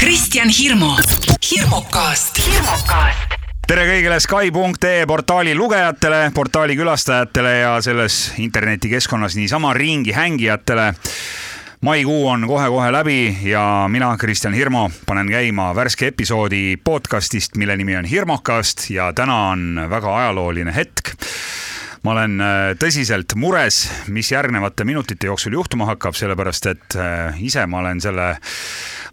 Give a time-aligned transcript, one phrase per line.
[0.00, 0.94] Kristjan Hirmu,
[1.44, 3.34] hirmukast, hirmukast.
[3.68, 10.94] Tere kõigile Sky.ee portaali lugejatele, portaali külastajatele ja selles internetikeskkonnas niisama ringi hängijatele.
[11.80, 17.96] maikuu on kohe-kohe läbi ja mina, Kristjan Hirmu, panen käima värske episoodi podcastist, mille nimi
[17.96, 21.12] on Hirmukast ja täna on väga ajalooline hetk
[22.04, 27.66] ma olen äh, tõsiselt mures, mis järgnevate minutite jooksul juhtuma hakkab, sellepärast et äh, ise
[27.68, 28.32] ma olen selle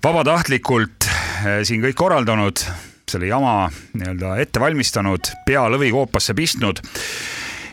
[0.03, 2.63] vabatahtlikult äh, siin kõik korraldanud,
[3.07, 6.81] selle jama nii-öelda ette valmistanud, pea lõvikoopasse pistnud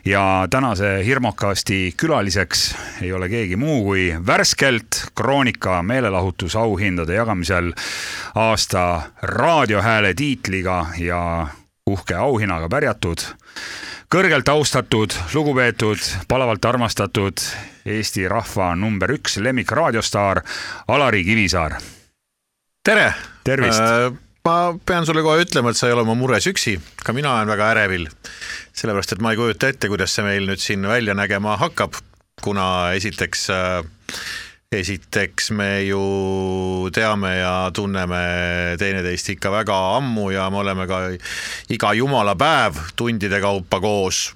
[0.04, 2.66] ja tänase Hirmukasti külaliseks
[3.02, 7.72] ei ole keegi muu kui värskelt Kroonika meelelahutusauhindade jagamisel
[8.34, 11.46] aasta raadiohääle tiitliga ja
[11.86, 13.24] uhke auhinnaga pärjatud
[14.12, 17.40] kõrgelt austatud, lugupeetud, palavalt armastatud
[17.84, 20.42] Eesti rahva number üks lemmikraadiostaar
[20.88, 21.78] Alari Kivisaar.
[22.84, 23.12] tere!
[23.44, 24.12] tervist äh,!
[24.44, 27.48] ma pean sulle kohe ütlema, et sa ei ole oma mures üksi, ka mina olen
[27.48, 28.08] väga ärevil.
[28.72, 31.96] sellepärast, et ma ei kujuta ette, kuidas see meil nüüd siin välja nägema hakkab,
[32.44, 33.84] kuna esiteks äh,
[34.72, 38.22] esiteks me ju teame ja tunneme
[38.80, 41.00] teineteist ikka väga ammu ja me oleme ka
[41.74, 44.34] iga jumala päev tundide kaupa koos.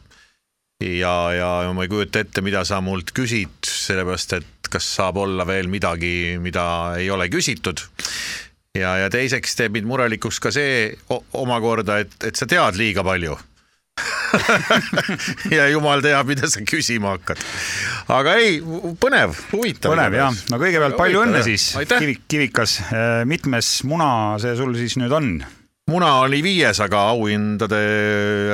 [0.85, 5.47] ja, ja ma ei kujuta ette, mida sa mult küsid, sellepärast et kas saab olla
[5.49, 7.83] veel midagi, mida ei ole küsitud.
[8.79, 10.93] ja, ja teiseks teeb mind murelikuks ka see
[11.33, 13.39] omakorda, et, et sa tead liiga palju
[15.57, 17.43] ja jumal teab, mida sa küsima hakkad.
[18.15, 18.59] aga ei,
[19.01, 19.95] põnev, huvitav.
[19.95, 22.79] põnev jah, no kõigepealt palju õnne siis, Kivik, Kivikas.
[22.89, 24.11] Äh, mitmes muna
[24.43, 25.33] see sul siis nüüd on?
[25.89, 27.81] muna oli viies, aga auhindade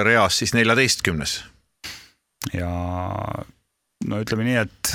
[0.07, 1.41] reas siis neljateistkümnes.
[2.55, 2.71] ja
[4.09, 4.95] no ütleme nii, et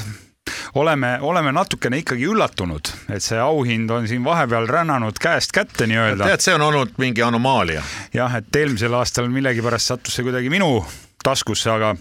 [0.75, 6.29] oleme, oleme natukene ikkagi üllatunud, et see auhind on siin vahepeal rännanud käest kätte nii-öelda.
[6.31, 7.83] tead, see on olnud mingi anomaalia.
[8.13, 10.79] jah, et eelmisel aastal millegipärast sattus see kuidagi minu
[11.23, 11.95] taskusse, aga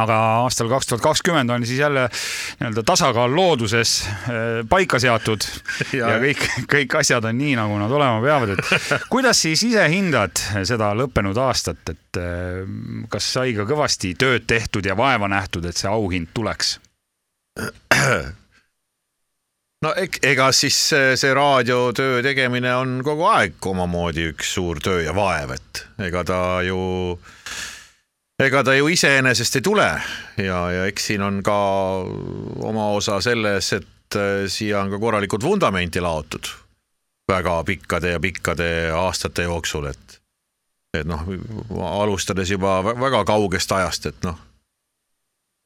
[0.00, 2.06] aga aastal kaks tuhat kakskümmend on siis jälle
[2.60, 5.44] nii-öelda tasakaal looduses eh, paika seatud
[5.98, 9.84] ja, ja kõik, kõik asjad on nii, nagu nad olema peavad, et kuidas siis ise
[9.92, 12.62] hindad seda lõppenud aastat, et eh,
[13.12, 16.78] kas sai ka kõvasti tööd tehtud ja vaeva nähtud, et see auhind tuleks?
[19.82, 25.54] No ega siis see raadiotöö tegemine on kogu aeg omamoodi üks suur töö ja vaev,
[25.56, 26.78] et ega ta ju,
[28.42, 29.88] ega ta ju iseenesest ei tule
[30.38, 31.58] ja, ja eks siin on ka
[32.70, 36.52] oma osa selles, et äh, siia on ka korralikult vundamenti laotud
[37.32, 40.16] väga pikkade ja pikkade aastate jooksul, et,
[40.98, 41.22] et noh,
[42.02, 44.40] alustades juba väga kaugest ajast, et noh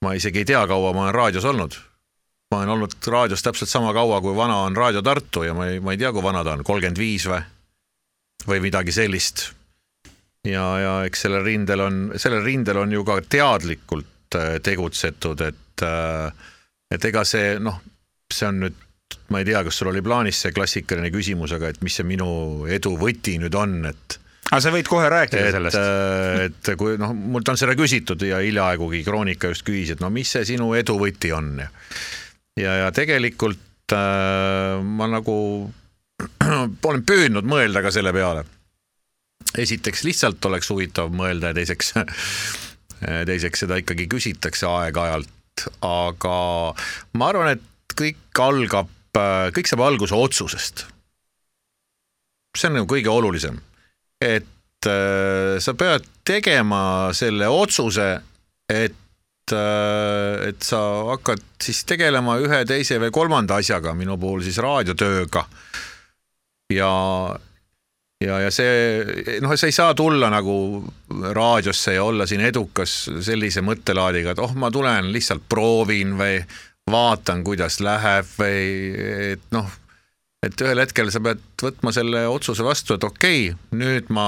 [0.04, 1.76] ma isegi ei tea, kaua ma olen raadios olnud.
[2.50, 5.80] Ma olen olnud raadios täpselt sama kaua, kui vana on Raadio Tartu ja ma ei,
[5.82, 7.40] ma ei tea, kui vana ta on, kolmkümmend viis või,
[8.46, 9.48] või midagi sellist.
[10.46, 15.82] ja, ja eks sellel rindel on, sellel rindel on ju ka teadlikult äh, tegutsetud, et,
[15.82, 16.50] äh,
[16.94, 17.80] et ega see noh,
[18.32, 18.82] see on nüüd
[19.30, 22.28] ma ei tea, kas sul oli plaanis see klassikaline küsimus, aga et mis see minu
[22.70, 24.18] edu võti nüüd on, et
[24.52, 25.80] aga sa võid kohe rääkida et, sellest.
[25.80, 30.12] Äh, et kui noh, mult on seda küsitud ja hiljaaegugi Kroonika just küsis, et no
[30.14, 31.70] mis see sinu edu võti on ja,
[32.60, 35.36] ja, ja tegelikult äh, ma nagu
[36.88, 38.44] olen püüdnud mõelda ka selle peale.
[39.58, 41.94] esiteks lihtsalt oleks huvitav mõelda ja teiseks
[43.30, 46.36] teiseks seda ikkagi küsitakse aeg-ajalt, aga
[47.20, 48.88] ma arvan, et kõik algab,
[49.52, 50.86] kõik saab alguse otsusest.
[52.56, 53.60] see on nagu kõige olulisem
[54.20, 58.08] et äh, sa pead tegema selle otsuse,
[58.68, 59.05] et äh,
[59.54, 60.80] et sa
[61.12, 65.44] hakkad siis tegelema ühe, teise või kolmanda asjaga, minu puhul siis raadiotööga.
[66.74, 66.90] ja,
[68.24, 73.62] ja, ja see, noh, sa ei saa tulla nagu raadiosse ja olla siin edukas sellise
[73.62, 76.40] mõttelaadiga, et oh, ma tulen lihtsalt proovin või
[76.90, 78.62] vaatan, kuidas läheb või
[79.32, 79.70] et noh
[80.46, 84.26] et ühel hetkel sa pead võtma selle otsuse vastu, et okei okay,, nüüd ma,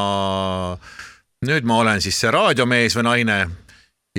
[1.46, 3.38] nüüd ma olen siis see raadiomees või naine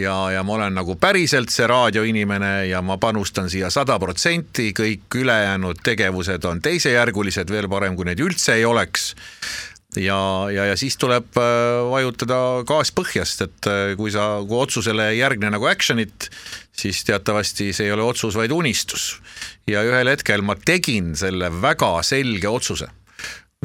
[0.02, 5.20] ja, ja ma olen nagu päriselt see raadioinimene ja ma panustan siia sada protsenti, kõik
[5.22, 9.14] ülejäänud tegevused on teisejärgulised, veel parem, kui neid üldse ei oleks.
[9.98, 10.20] Ja,
[10.54, 15.24] ja, ja siis tuleb äh, vajutada gaas põhjast, et äh, kui sa, kui otsusele ei
[15.24, 16.30] järgne nagu action'it,
[16.78, 19.16] siis teatavasti see ei ole otsus, vaid unistus.
[19.70, 22.90] ja ühel hetkel ma tegin selle väga selge otsuse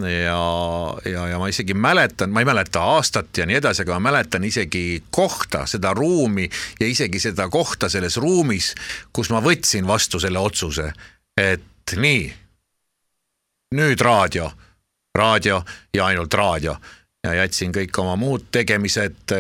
[0.03, 4.11] ja, ja, ja ma isegi mäletan, ma ei mäleta aastat ja nii edasi, aga ma
[4.11, 6.49] mäletan isegi kohta, seda ruumi
[6.81, 8.73] ja isegi seda kohta selles ruumis,
[9.13, 10.91] kus ma võtsin vastu selle otsuse,
[11.39, 12.27] et nii,
[13.79, 14.51] nüüd raadio,
[15.19, 15.63] raadio
[15.95, 16.77] ja ainult raadio.
[17.25, 19.33] Ja jätsin kõik oma muud tegemised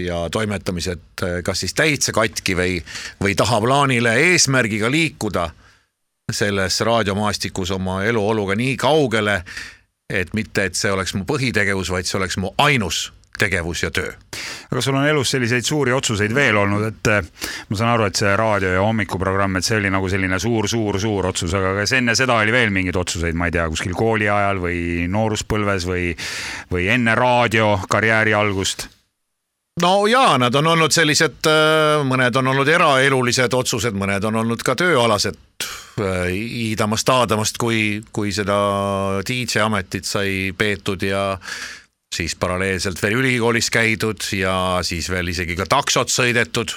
[0.00, 2.80] ja toimetamised kas siis täitsa katki või,
[3.22, 5.44] või tahaplaanile eesmärgiga liikuda
[6.36, 9.40] selles raadiomaastikus oma eluoluga nii kaugele,
[10.10, 13.08] et mitte, et see oleks mu põhitegevus, vaid see oleks mu ainus
[13.40, 14.12] tegevus ja töö.
[14.70, 17.30] aga sul on elus selliseid suuri otsuseid veel olnud, et eh,
[17.70, 21.54] ma saan aru, et see raadio ja hommikuprogramm, et see oli nagu selline suur-suur-suur otsus,
[21.56, 25.08] aga kas enne seda oli veel mingeid otsuseid, ma ei tea, kuskil kooli ajal või
[25.10, 26.12] nooruspõlves või,
[26.70, 28.88] või enne raadiokarjääri algust?
[29.82, 34.64] No jaa, nad on olnud sellised, äh, mõned on olnud eraelulised otsused, mõned on olnud
[34.66, 35.38] ka tööalased
[36.00, 36.32] äh,
[36.70, 38.58] iidamast-aadamast, kui, kui seda
[39.26, 41.24] DJ ametit sai peetud ja
[42.14, 44.54] siis paralleelselt veel ülikoolis käidud ja
[44.86, 46.74] siis veel isegi ka taksot sõidetud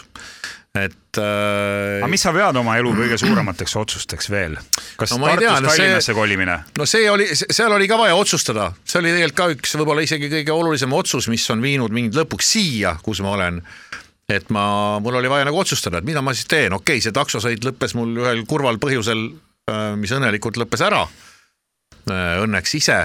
[0.73, 1.99] et äh....
[2.01, 4.55] aga mis sa vead oma elu kõige suuremateks otsusteks veel?
[4.97, 6.55] kas no, Tartust tea, no Tallinnasse see, kolimine?
[6.79, 10.31] no see oli, seal oli ka vaja otsustada, see oli tegelikult ka üks võib-olla isegi
[10.31, 13.61] kõige olulisem otsus, mis on viinud mind lõpuks siia, kus ma olen.
[14.33, 14.65] et ma,
[15.03, 17.93] mul oli vaja nagu otsustada, et mida ma siis teen, okei okay,, see taksosõit lõppes
[17.99, 19.27] mul ühel kurval põhjusel,
[19.69, 21.05] äh, mis õnnelikult lõppes ära.
[22.09, 23.03] Äh, õnneks ise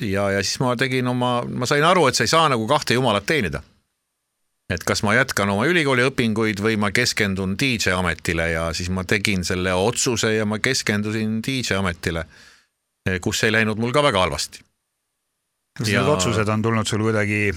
[0.00, 2.96] ja, ja siis ma tegin oma, ma sain aru, et sa ei saa nagu kahte
[2.96, 3.60] jumalat teenida
[4.72, 9.04] et kas ma jätkan oma ülikooli õpinguid või ma keskendun DJ ametile ja siis ma
[9.06, 12.26] tegin selle otsuse ja ma keskendusin DJ ametile,
[13.22, 14.64] kus ei läinud mul ka väga halvasti.
[15.78, 16.00] kas ja...
[16.00, 17.52] need otsused on tulnud sul kuidagi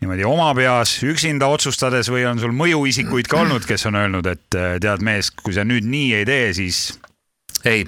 [0.00, 4.48] niimoodi oma peas üksinda otsustades või on sul mõjuisikuid ka olnud, kes on öelnud, et
[4.80, 6.86] tead mees, kui sa nüüd nii ei tee, siis?
[7.68, 7.84] ei,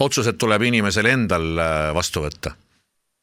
[0.00, 2.54] otsused tuleb inimesel endal äh, vastu võtta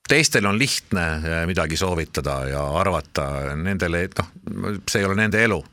[0.07, 4.07] teistel on lihtne äh, midagi soovitada ja arvata, nendele,
[4.53, 5.63] noh, see ei ole nende elu.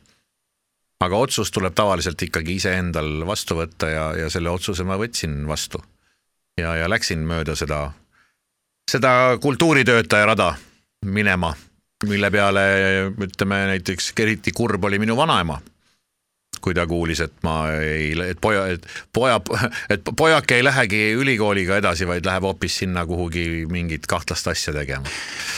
[1.02, 5.82] aga otsus tuleb tavaliselt ikkagi iseendal vastu võtta ja, ja selle otsuse ma võtsin vastu.
[6.60, 7.90] ja, ja läksin mööda seda,
[8.90, 10.54] seda kultuuritöötaja rada
[11.04, 11.54] minema,
[12.06, 12.64] mille peale
[13.10, 15.60] ütleme näiteks eriti kurb oli minu vanaema
[16.62, 19.40] kui ta kuulis, et ma ei, et poja, et poja,
[19.90, 25.04] et pojake ei lähegi ülikooliga edasi, vaid läheb hoopis sinna kuhugi mingit kahtlast asja tegema.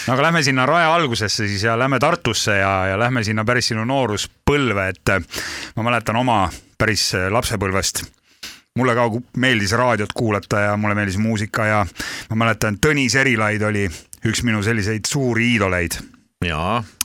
[0.07, 3.73] no aga lähme sinna raja algusesse siis ja lähme Tartusse ja, ja lähme sinna päris
[3.73, 5.15] sinu nooruspõlve, et
[5.77, 6.45] ma mäletan oma
[6.79, 8.05] päris lapsepõlvest
[8.79, 9.07] mulle ka
[9.39, 11.85] meeldis raadiot kuulata ja mulle meeldis muusika ja
[12.31, 13.87] ma mäletan, Tõnis Erilaid oli
[14.27, 16.01] üks minu selliseid suuri iidoleid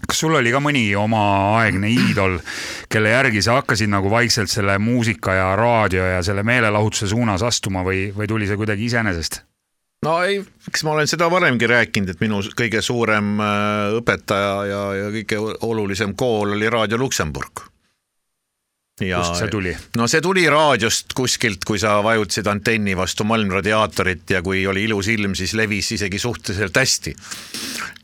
[0.10, 2.40] kas sul oli ka mõni omaaegne iidol,
[2.90, 7.86] kelle järgi sa hakkasid nagu vaikselt selle muusika ja raadio ja selle meelelahutuse suunas astuma
[7.86, 9.44] või, või tuli see kuidagi iseenesest?
[10.06, 10.40] no ei,
[10.70, 15.42] eks ma olen seda varemgi rääkinud, et minu kõige suurem äh, õpetaja ja, ja kõige
[15.68, 17.69] olulisem kool oli Raadio Luksemburg
[19.00, 19.74] ja kust see tuli?
[19.98, 25.10] no see tuli raadiost kuskilt, kui sa vajutasid antenni vastu malmradiaatorit ja kui oli ilus
[25.14, 27.16] ilm, siis levis isegi suhteliselt hästi.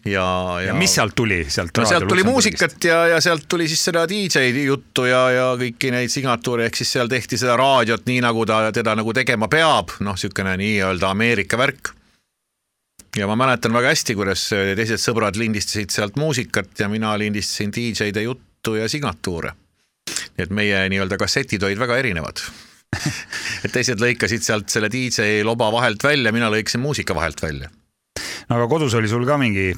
[0.06, 3.68] ja, ja, ja mis sealt tuli, sealt no sealt tuli muusikat ja, ja sealt tuli
[3.68, 8.08] siis seda DJ juttu ja, ja kõiki neid signatuure, ehk siis seal tehti seda raadiot
[8.08, 11.92] nii, nagu ta teda nagu tegema peab, noh, niisugune nii-öelda Ameerika värk
[13.16, 18.26] ja ma mäletan väga hästi, kuidas teised sõbrad lindistasid sealt muusikat ja mina lindistasin DJ-de
[18.28, 19.54] juttu ja signatuure
[20.36, 22.44] nii et meie nii-öelda kassetid olid väga erinevad
[23.66, 27.70] et teised lõikasid sealt selle DJ loba vahelt välja, mina lõikasin muusika vahelt välja.
[28.50, 29.74] no aga kodus oli sul ka mingi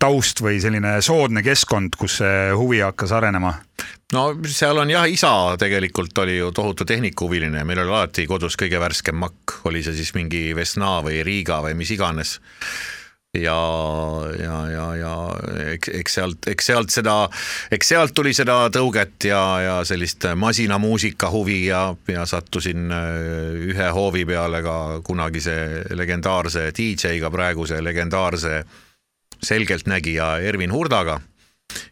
[0.00, 3.54] taust või selline soodne keskkond, kus see huvi hakkas arenema?
[4.14, 8.58] no seal on jah, isa tegelikult oli ju tohutu tehnikahuviline ja meil oli alati kodus
[8.60, 12.38] kõige värskem makk, oli see siis mingi Vesna või Riiga või mis iganes
[13.34, 13.58] ja,
[14.38, 15.14] ja, ja, ja
[15.74, 17.16] eks, eks sealt, eks sealt seda,
[17.74, 23.90] eks sealt tuli seda tõuget ja, ja sellist masinamuusika huvi ja, ja sattusin äh, ühe
[23.96, 28.64] hoovi peale ka kunagise legendaarse DJ-ga, praeguse legendaarse
[29.44, 31.18] selgeltnägija Ervin Hurdaga,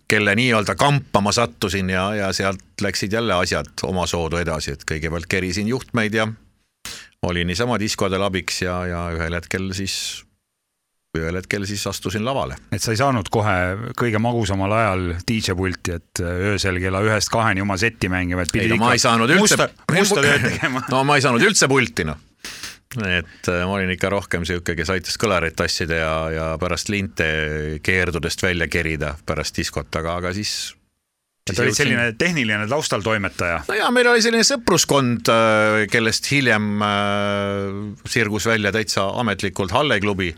[0.09, 5.29] kelle nii-öelda kampa ma sattusin ja, ja sealt läksid jälle asjad omasoodu edasi, et kõigepealt
[5.29, 6.29] kerisin juhtmeid ja
[7.23, 10.25] olin niisama diskodel abiks ja, ja ühel hetkel siis
[11.19, 12.57] ühel hetkel siis astusin lavale.
[12.73, 17.61] et sa ei saanud kohe kõige magusamal ajal DJ pulti, et öösel kella ühest kaheni
[17.65, 19.69] oma setti mängima, et ei no ma ei saanud üldse
[20.89, 22.21] no ma ei saanud üldse pulti noh
[22.93, 27.27] et äh, ma olin ikka rohkem sihuke, kes aitas kõlareid tassida ja, ja pärast linte
[27.85, 30.73] keerdudest välja kerida pärast diskot, aga, aga siis
[31.49, 33.63] et olid selline tehniline taustal toimetaja?
[33.69, 37.79] no jaa, meil oli selline sõpruskond, äh, kellest hiljem äh,
[38.09, 40.33] sirgus välja täitsa ametlikult Halle klubi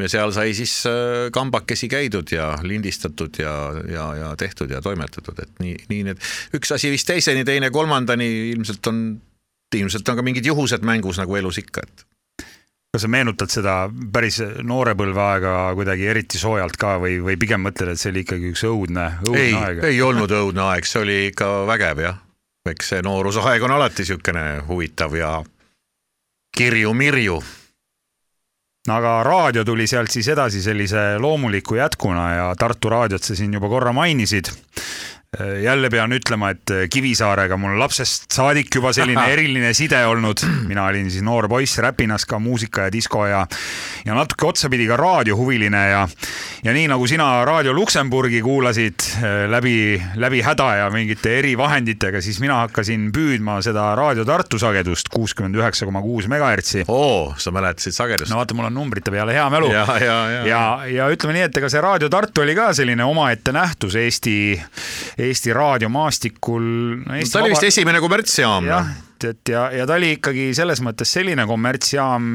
[0.00, 3.52] ja seal sai siis äh, kambakesi käidud ja lindistatud ja,
[3.92, 6.22] ja, ja tehtud ja toimetatud, et nii, nii need,
[6.56, 9.04] üks asi vist teiseni, teine kolmandani ilmselt on,
[9.76, 12.06] ilmselt on ka mingid juhused mängus nagu elus ikka, et
[12.92, 13.76] kas sa meenutad seda
[14.12, 18.24] päris noore põlve aega kuidagi eriti soojalt ka või, või pigem mõtled, et see oli
[18.24, 22.20] ikkagi üks õudne, õudne ei aeg?, ei olnud õudne aeg, see oli ikka vägev jah.
[22.68, 25.40] eks see noorusaeg on alati niisugune huvitav ja
[26.56, 27.42] kirju-mirju
[28.90, 33.68] aga raadio tuli sealt siis edasi sellise loomuliku jätkuna ja Tartu raadiot sa siin juba
[33.68, 34.50] korra mainisid
[35.62, 40.42] jälle pean ütlema, et Kivisaarega mul lapsest saadik juba selline eriline side olnud.
[40.68, 43.46] mina olin siis noor poiss, räpinas ka muusika ja disko ja,
[44.04, 46.02] ja natuke otsapidi ka raadiohuviline ja,
[46.64, 52.36] ja nii nagu sina Raadio Luksemburgi kuulasid äh, läbi, läbi häda ja mingite erivahenditega, siis
[52.44, 56.84] mina hakkasin püüdma seda Raadio Tartu sagedust, kuuskümmend üheksa koma kuus megahertsi.
[56.88, 58.28] oo, sa mäletasid sagedust?
[58.34, 59.72] no vaata, mul on numbrite peale hea mälu.
[59.72, 60.62] ja, ja, ja, ja,
[60.98, 64.36] ja ütleme nii, et ega see Raadio Tartu oli ka selline omaette nähtus Eesti
[65.22, 66.68] Eesti raadiomaastikul
[67.06, 67.22] no,.
[67.32, 68.66] ta oli vist esimene kommertsjaam.
[68.66, 68.90] jah,
[69.28, 72.32] et ja, ja ta oli ikkagi selles mõttes selline kommertsjaam,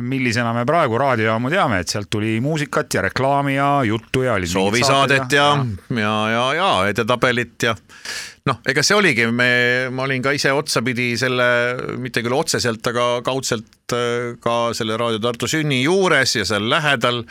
[0.00, 4.38] millisena me praegu raadiojaamu teame, et sealt tuli muusikat ja reklaami ja juttu ja.
[4.40, 5.52] soovisaadet ja,
[5.90, 7.76] ja, ja, ja, ja edetabelit ja
[8.48, 9.50] noh, ega see oligi, me,
[9.94, 11.46] ma olin ka ise otsapidi selle,
[12.00, 17.24] mitte küll otseselt, aga kaudselt äh, ka selle Raadio Tartu sünni juures ja seal lähedal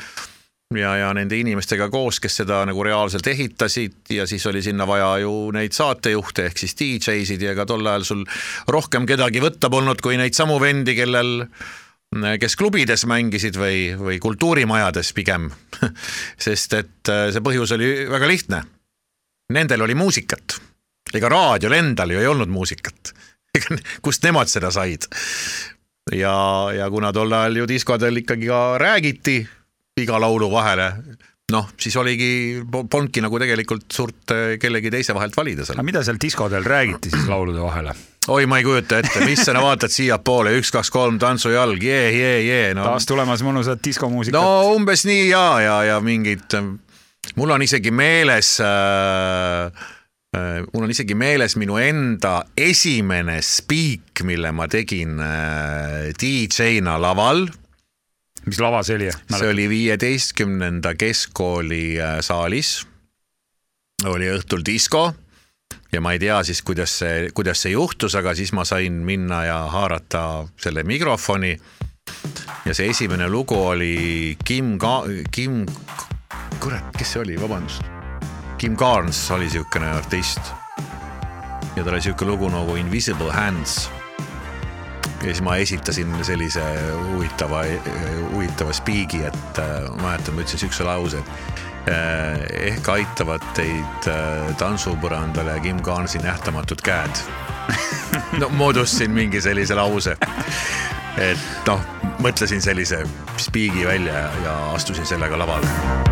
[0.75, 5.15] ja, ja nende inimestega koos, kes seda nagu reaalselt ehitasid ja siis oli sinna vaja
[5.23, 8.25] ju neid saatejuhte ehk siis DJ-sid ja ega tol ajal sul
[8.69, 11.47] rohkem kedagi võtta polnud kui neid samu vendi, kellel
[12.41, 15.49] kes klubides mängisid või, või kultuurimajades pigem
[16.45, 18.63] sest et äh, see põhjus oli väga lihtne.
[19.53, 20.59] Nendel oli muusikat,
[21.17, 23.13] ega raadiol endal ju ei olnud muusikat.
[24.05, 25.09] kust nemad seda said?
[26.13, 26.33] ja,
[26.73, 29.39] ja kuna tol ajal ju diskodel ikkagi ka räägiti
[30.01, 30.93] iga laulu vahele
[31.53, 32.29] noh, siis oligi,
[32.69, 35.79] polnudki nagu tegelikult suurt äh, kellegi teise vahelt valida seal.
[35.79, 37.93] aga mida seal diskodel räägiti siis laulude vahele?
[38.29, 42.41] oi, ma ei kujuta ette, mis sa vaatad siiapoole, üks, kaks, kolm, tantsujalg, jee, jee,
[42.45, 42.85] jee no..
[42.91, 44.37] taas tulemas mõnusat diskomuusikat.
[44.37, 46.57] no umbes nii ja, ja, ja mingid,
[47.39, 49.87] mul on isegi meeles äh,
[50.69, 55.17] mul on isegi meeles minu enda esimene spiik, mille ma tegin
[56.21, 57.47] DJ-na laval
[58.45, 59.09] mis lava see oli?
[59.35, 62.87] see oli viieteistkümnenda keskkooli äh, saalis.
[64.05, 65.09] oli õhtul disko
[65.91, 69.43] ja ma ei tea siis, kuidas see, kuidas see juhtus, aga siis ma sain minna
[69.45, 71.57] ja haarata selle mikrofoni.
[72.65, 75.65] ja see esimene lugu oli Kim Ka-, Kim,
[76.59, 77.83] kurat, kes see oli, vabandust.
[78.57, 80.41] Kim Carnes oli niisugune artist.
[81.75, 83.98] ja tal oli niisugune lugu nagu Invisible Hands
[85.23, 86.63] ja siis ma esitasin sellise
[87.11, 87.63] huvitava,
[88.31, 94.09] huvitava spiigi, et äh, ma mäletan, ma ütlesin siukse lause, et äh, ehk aitavad teid
[94.11, 97.23] äh, tantsupõrandale Kim Carnesi nähtamatud käed.
[98.41, 100.15] no moodustasin mingi sellise lause.
[101.19, 101.83] et noh,
[102.23, 103.03] mõtlesin sellise
[103.37, 106.08] spiigi välja ja astusin sellega lavale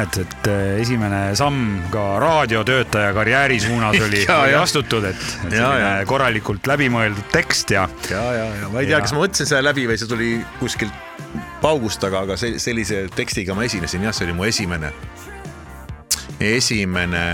[0.00, 5.92] näed, et eh, esimene samm ka raadiotöötaja karjääri suunas oli, oli astutud, et, et selline
[6.08, 7.86] korralikult läbimõeldud tekst ja.
[8.10, 11.06] ja, ja, ja ma ei tea, kas ma mõtlesin selle läbi või see tuli kuskilt
[11.60, 14.92] paugust aga see, sellise tekstiga ma esinesin, jah, see oli mu esimene,
[16.40, 17.24] esimene,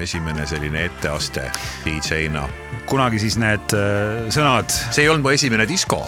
[0.00, 1.48] esimene selline etteaste
[1.84, 2.48] DJ-na.
[2.90, 4.72] kunagi siis need eh, sõnad.
[4.90, 6.04] see ei olnud mu esimene disko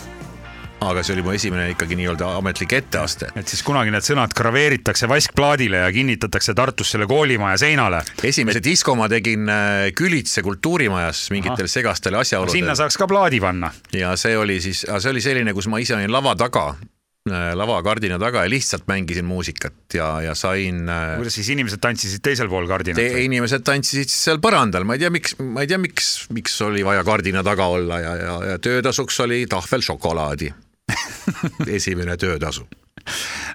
[0.80, 3.30] aga see oli mu esimene ikkagi nii-öelda ametlik etteaste.
[3.36, 8.02] et siis kunagi need sõnad graveeritakse vaskplaadile ja kinnitatakse Tartus selle koolimaja seinale.
[8.24, 11.72] esimese disko ma tegin äh, Külitse kultuurimajas mingitel Aha.
[11.78, 12.58] segastel asjaoludel.
[12.60, 13.72] sinna saaks ka plaadi panna.
[13.92, 18.20] ja see oli siis, see oli selline, kus ma ise olin lava taga äh, lavakardina
[18.20, 20.84] taga ja lihtsalt mängisin muusikat ja, ja sain.
[20.92, 23.00] Äh, kuidas siis inimesed tantsisid teisel pool kardinat?
[23.24, 27.04] inimesed tantsisid seal põrandal, ma ei tea, miks, ma ei tea, miks, miks oli vaja
[27.08, 30.52] kardina taga olla ja, ja, ja töötasuks oli tahvel šokolaadi
[31.78, 32.66] esimene töötasu.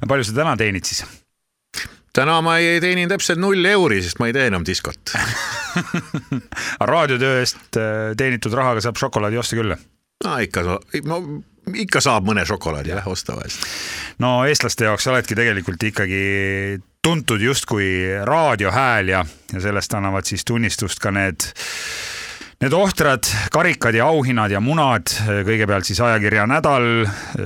[0.07, 1.05] palju sa täna teenid siis?
[2.13, 5.13] täna ma ei teenin täpselt null euri, sest ma ei tee enam diskot
[6.91, 9.75] raadiotöö eest äh, teenitud rahaga saab šokolaadi osta küll?
[10.25, 10.65] no ikka,
[11.07, 11.21] no
[11.77, 13.67] ikka saab mõne šokolaadi jah osta vahest.
[14.19, 16.23] no eestlaste jaoks oledki tegelikult ikkagi
[17.01, 17.91] tuntud justkui
[18.27, 21.47] raadiohääl ja, ja sellest annavad siis tunnistust ka need
[22.61, 27.39] Need ohtrad karikad ja auhinnad ja munad, kõigepealt siis ajakirja Nädal äh,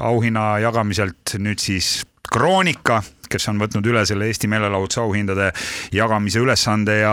[0.00, 1.98] auhinna jagamiselt, nüüd siis
[2.32, 5.50] Kroonika, kes on võtnud üle selle Eesti meelelahutuse auhindade
[5.92, 7.12] jagamise ülesande ja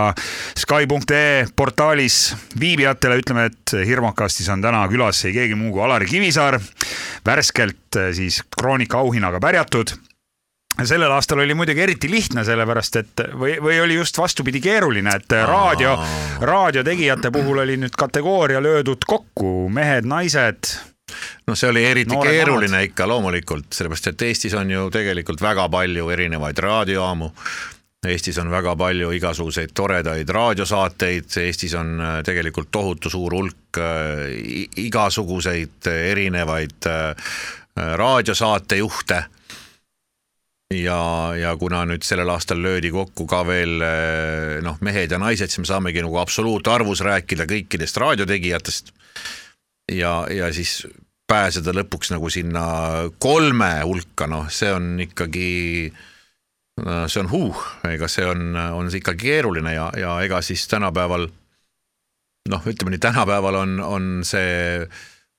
[0.63, 2.21] Sky.ee portaalis
[2.55, 6.55] viibijatele ütleme, et hirmukastis on täna külas ei keegi muu kui Alari Kivisaar,
[7.27, 9.91] värskelt äh, siis Kroonika auhinnaga pärjatud
[10.85, 15.35] sellel aastal oli muidugi eriti lihtne, sellepärast et või, või oli just vastupidi keeruline, et
[15.47, 15.97] raadio,
[16.41, 20.71] raadiotegijate puhul oli nüüd kategooria löödud kokku, mehed, naised.
[21.47, 22.89] no see oli eriti Noored keeruline mamad.
[22.89, 27.31] ikka loomulikult, sellepärast et Eestis on ju tegelikult väga palju erinevaid raadiojaamu.
[28.07, 34.23] Eestis on väga palju igasuguseid toredaid raadiosaateid, Eestis on äh, tegelikult tohutu suur hulk äh,
[34.87, 37.29] igasuguseid erinevaid äh,
[37.75, 39.23] raadiosaatejuhte
[40.71, 41.01] ja,
[41.37, 45.63] ja kuna nüüd sellel aastal löödi kokku ka veel eh, noh, mehed ja naised, siis
[45.63, 48.93] me saamegi nagu absoluutarvus rääkida kõikidest raadiotegijatest.
[49.91, 50.85] ja, ja siis
[51.27, 52.63] pääseda lõpuks nagu sinna
[53.19, 55.91] kolme hulka, noh, see on ikkagi,
[56.81, 61.29] see on huh, ega see on, on see ikka keeruline ja, ja ega siis tänapäeval
[62.51, 64.87] noh, ütleme nii, tänapäeval on, on see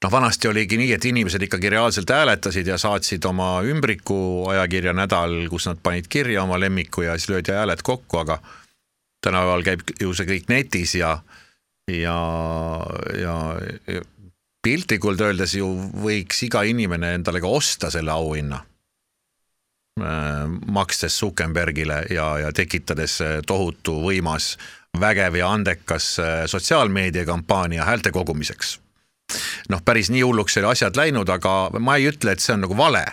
[0.02, 5.46] noh, vanasti oligi nii, et inimesed ikkagi reaalselt hääletasid ja saatsid oma ümbriku ajakirja Nädal,
[5.50, 8.38] kus nad panid kirja oma lemmiku ja siis löödi hääled kokku, aga
[9.22, 11.14] tänapäeval käib ju see kõik netis ja,
[11.90, 12.18] ja,
[13.20, 13.36] ja,
[13.86, 14.02] ja
[14.62, 15.70] piltlikult öeldes ju
[16.04, 18.62] võiks iga inimene endale ka osta selle auhinna
[20.72, 24.54] makstes Zuckerbergile ja, ja tekitades tohutu võimas,
[25.00, 28.78] vägev ja andekas äh, sotsiaalmeediakampaania häälte kogumiseks
[29.68, 32.64] noh, päris nii hulluks ei ole asjad läinud, aga ma ei ütle, et see on
[32.66, 33.04] nagu vale.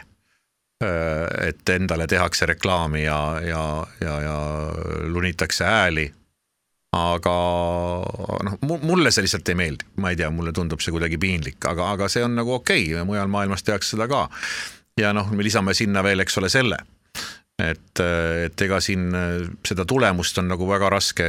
[1.44, 3.64] et endale tehakse reklaami ja, ja,
[4.00, 4.36] ja, ja
[5.12, 6.06] lunitakse hääli.
[6.96, 7.34] aga
[8.48, 11.92] noh, mulle see lihtsalt ei meeldi, ma ei tea, mulle tundub see kuidagi piinlik, aga,
[11.98, 14.30] aga see on nagu okei okay,, mujal maailmas tehakse seda ka.
[14.98, 16.80] ja noh, me lisame sinna veel, eks ole, selle
[17.60, 18.02] et,
[18.46, 19.10] et ega siin
[19.68, 21.26] seda tulemust on nagu väga raske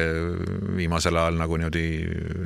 [0.76, 1.86] viimasel ajal nagu niimoodi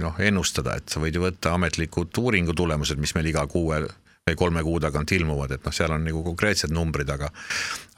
[0.03, 3.83] noh, ennustada, et sa võid ju võtta ametlikud uuringu tulemused, mis meil iga kuue
[4.25, 7.29] või kolme kuu tagant ilmuvad, et noh, seal on nagu konkreetsed numbrid, aga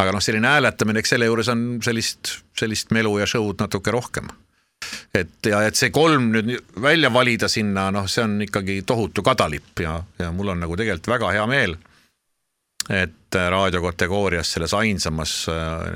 [0.02, 4.33] aga noh, selline hääletamine, eks selle juures on sellist, sellist melu ja show'd natuke rohkem.
[5.14, 9.81] et ja et see kolm nüüd välja valida sinna, noh, see on ikkagi tohutu kadalipp
[9.81, 11.79] ja, ja mul on nagu tegelikult väga hea meel
[12.90, 15.33] et raadiokategoorias selles ainsamas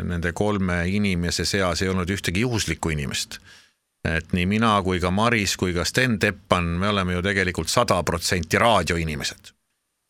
[0.03, 3.39] nende kolme inimese seas ei olnud ühtegi juhuslikku inimest.
[4.05, 8.03] et nii mina kui ka Maris kui ka Sten Teppan, me oleme ju tegelikult sada
[8.03, 9.55] protsenti raadioinimesed.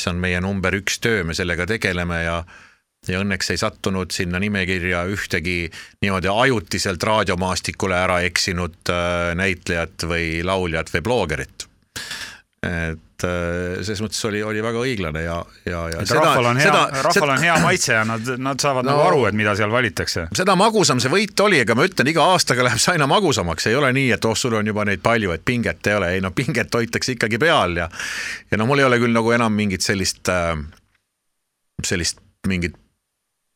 [0.03, 2.45] see on meie number üks töö, me sellega tegeleme ja
[3.09, 5.71] ja õnneks ei sattunud sinna nimekirja ühtegi
[6.05, 8.93] niimoodi ajutiselt raadiomaastikule ära eksinud
[9.41, 11.67] näitlejat või lauljat või bloggerit.
[12.61, 16.03] Et selles mõttes oli, oli väga õiglane ja, ja, ja.
[16.13, 16.73] Rahval on hea,
[17.07, 20.27] rahval on hea maitse ja nad, nad saavad no, nagu aru, et mida seal valitakse.
[20.37, 23.79] seda magusam see võit oli, ega ma ütlen, iga aastaga läheb see aina magusamaks, ei
[23.81, 26.33] ole nii, et oh, sul on juba neid palju, et pinget ei ole, ei no
[26.37, 27.89] pinget hoitakse ikkagi peal ja
[28.51, 30.29] ja no mul ei ole küll nagu enam mingit sellist,
[31.85, 32.77] sellist mingit,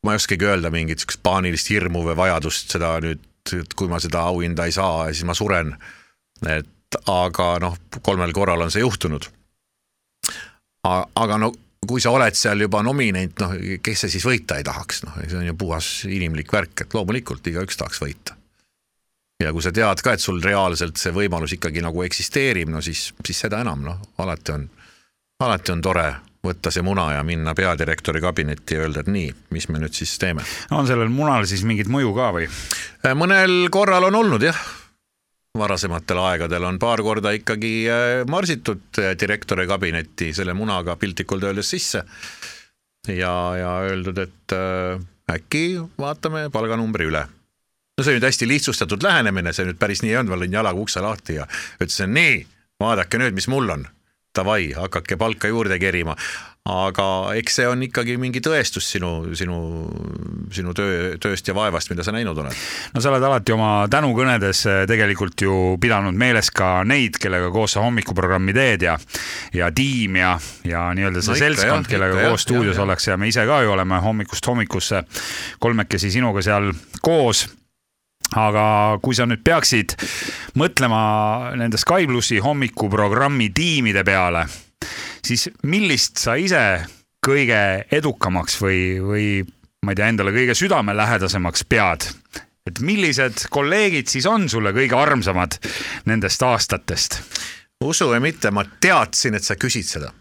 [0.04, 3.24] ma ei oskagi öelda, mingit siukest paanilist hirmu või vajadust seda nüüd,
[3.76, 5.76] kui ma seda auhinda ei saa, siis ma suren.
[6.48, 6.68] et
[7.10, 9.30] aga noh, kolmel korral on see juhtunud
[10.84, 11.52] aga no
[11.88, 13.54] kui sa oled seal juba nominent, noh,
[13.84, 17.46] kes see siis võita ei tahaks, noh, see on ju puhas inimlik värk, et loomulikult
[17.52, 18.38] igaüks tahaks võita.
[19.42, 23.10] ja kui sa tead ka, et sul reaalselt see võimalus ikkagi nagu eksisteerib, no siis,
[23.26, 24.68] siis seda enam, noh, alati on,
[25.44, 26.06] alati on tore
[26.44, 30.16] võtta see muna ja minna peadirektori kabinetti ja öelda, et nii, mis me nüüd siis
[30.20, 30.44] teeme.
[30.70, 32.48] on sellel munal siis mingit mõju ka või?
[33.16, 34.64] mõnel korral on olnud jah
[35.58, 37.86] varasematel aegadel on paar korda ikkagi
[38.30, 42.02] marsitud direktori kabinetti selle munaga piltlikult öeldes sisse.
[43.08, 47.26] ja, ja öeldud, et äh, äkki vaatame palganumbri üle.
[47.98, 50.80] no see nüüd hästi lihtsustatud lähenemine, see nüüd päris nii ei olnud, ma lõin jalaga
[50.80, 51.46] ukse lahti ja
[51.78, 52.40] ütlesin nii,
[52.82, 53.86] vaadake nüüd, mis mul on.
[54.34, 56.16] Davai, hakake palka juurde kerima
[56.64, 59.56] aga eks see on ikkagi mingi tõestus sinu, sinu,
[60.48, 62.56] sinu töö, tööst ja vaevast, mida sa näinud oled.
[62.94, 67.76] no sa oled alati oma tänukõnedes eh, tegelikult ju pidanud meeles ka neid, kellega koos
[67.76, 68.96] sa hommikuprogrammi teed ja
[69.52, 73.28] ja tiim ja, ja nii-öelda see no seltskond, kellega ikka, koos stuudios ollakse ja me
[73.28, 75.04] ise ka ju oleme hommikust hommikusse
[75.60, 76.72] kolmekesi sinuga seal
[77.04, 77.44] koos
[78.40, 78.66] aga
[79.04, 79.98] kui sa nüüd peaksid
[80.56, 84.48] mõtlema nende Sky plussi hommikuprogrammi tiimide peale
[85.24, 86.62] siis millist sa ise
[87.24, 87.60] kõige
[87.94, 89.28] edukamaks või, või
[89.84, 92.10] ma ei tea, endale kõige südamelähedasemaks pead?
[92.64, 95.58] et millised kolleegid siis on sulle kõige armsamad
[96.08, 97.20] nendest aastatest?
[97.84, 100.12] usu või mitte, ma teadsin, et sa küsid seda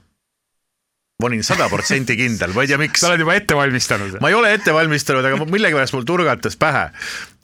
[1.22, 3.00] ma olin sada protsenti kindel, ma ei tea, miks.
[3.00, 4.18] sa oled juba ette valmistanud?
[4.24, 6.89] ma ei ole ette valmistanud, aga millegipärast mul turgatas pähe,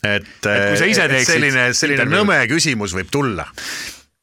[0.03, 3.47] et, et kui sa ise teeksid selline, selline nõme küsimus võib tulla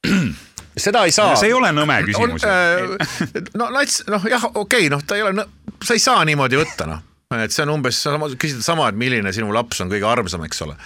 [0.76, 1.34] seda ei saa.
[1.40, 2.46] see ei ole nõme küsimus.
[2.46, 2.96] Äh,
[3.60, 5.46] no nats, noh jah, okei okay,, noh, ta ei ole,
[5.82, 9.32] sa ei saa niimoodi võtta, noh et see on umbes sama, küsida sama, et milline
[9.34, 10.76] sinu laps on kõige armsam, eks ole.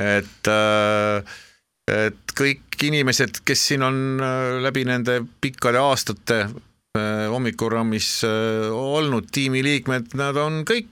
[0.00, 1.34] et äh,
[1.90, 9.28] et kõik inimesed, kes siin on äh, läbi nende pikkade aastate äh, hommikurammis äh, olnud
[9.34, 10.88] tiimiliikmed, nad on kõik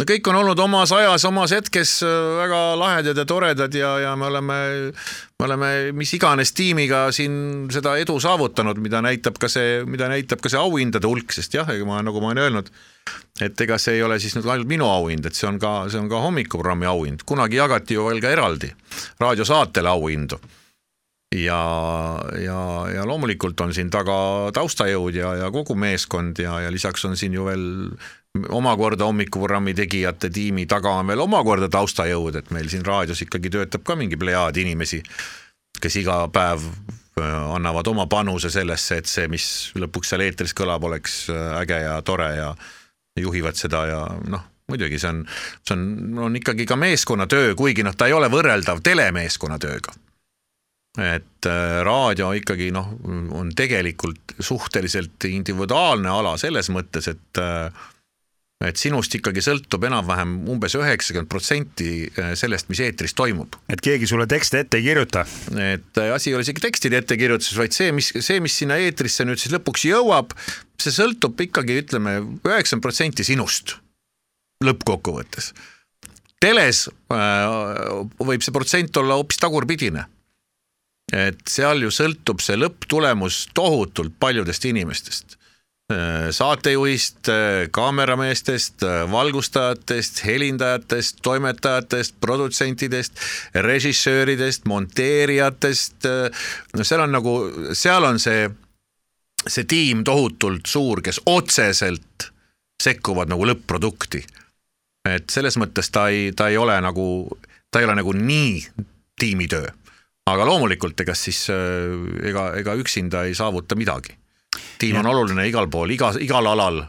[0.00, 1.98] no kõik on olnud omas ajas, omas hetkes
[2.40, 4.58] väga lahedad ja toredad ja, ja me oleme,
[5.36, 10.40] me oleme mis iganes tiimiga siin seda edu saavutanud, mida näitab ka see, mida näitab
[10.40, 12.70] ka see auhindade hulk, sest jah, ega ma, nagu ma olen öelnud,
[13.44, 16.00] et ega see ei ole siis nüüd ainult minu auhind, et see on ka, see
[16.00, 18.72] on ka hommikuprogrammi auhind, kunagi jagati ju veel ka eraldi
[19.20, 20.40] raadiosaatele auhindu.
[21.36, 21.60] ja,
[22.42, 22.60] ja,
[22.90, 27.36] ja loomulikult on siin taga taustajõud ja, ja kogu meeskond ja, ja lisaks on siin
[27.36, 27.68] ju veel
[28.48, 33.82] omakorda hommikuprogrammi tegijate tiimi taga on veel omakorda taustajõud, et meil siin raadios ikkagi töötab
[33.86, 35.02] ka mingi plejaad inimesi,
[35.80, 37.24] kes iga päev äh,
[37.56, 41.98] annavad oma panuse sellesse, et see, mis lõpuks seal eetris kõlab, oleks äh, äge ja
[42.06, 42.54] tore ja
[43.18, 45.24] juhivad seda ja noh, muidugi see on,
[45.66, 49.98] see on, on ikkagi ka meeskonnatöö, kuigi noh, ta ei ole võrreldav telemeeskonnatööga.
[51.02, 52.94] et äh, raadio ikkagi noh,
[53.34, 57.88] on tegelikult suhteliselt individuaalne ala selles mõttes, et äh,
[58.60, 63.56] et sinust ikkagi sõltub enam-vähem umbes üheksakümmend protsenti äh, sellest, mis eetris toimub.
[63.72, 65.24] et keegi sulle tekste ette ei kirjuta?
[65.56, 69.24] et äh, asi ei ole isegi tekstide ettekirjutuses, vaid see, mis, see, mis sinna eetrisse
[69.24, 70.36] nüüd siis lõpuks jõuab,
[70.80, 73.78] see sõltub ikkagi ütleme üheksakümmend protsenti sinust
[74.64, 75.54] lõppkokkuvõttes.
[76.44, 76.84] teles
[77.16, 77.48] äh,
[78.20, 80.04] võib see protsent olla hoopis tagurpidine.
[81.16, 85.39] et seal ju sõltub see lõpptulemus tohutult paljudest inimestest
[86.30, 93.20] saatejuhist, äh, kaamerameestest, valgustajatest, helindajatest, toimetajatest, produtsentidest,
[93.54, 96.08] režissööridest, monteerijatest.
[96.76, 97.36] no seal on nagu,
[97.74, 98.50] seal on see
[99.48, 102.30] see tiim tohutult suur, kes otseselt
[102.82, 104.24] sekkuvad nagu lõpp-produkti.
[105.08, 107.28] et selles mõttes ta ei, ta ei ole nagu,
[107.72, 108.66] ta ei ole nagu nii
[109.20, 109.66] tiimitöö.
[110.26, 111.48] aga loomulikult, ega siis
[112.22, 114.19] ega, ega üksinda ei saavuta midagi.
[114.80, 116.82] Tiim on oluline igal pool, iga, igal alal,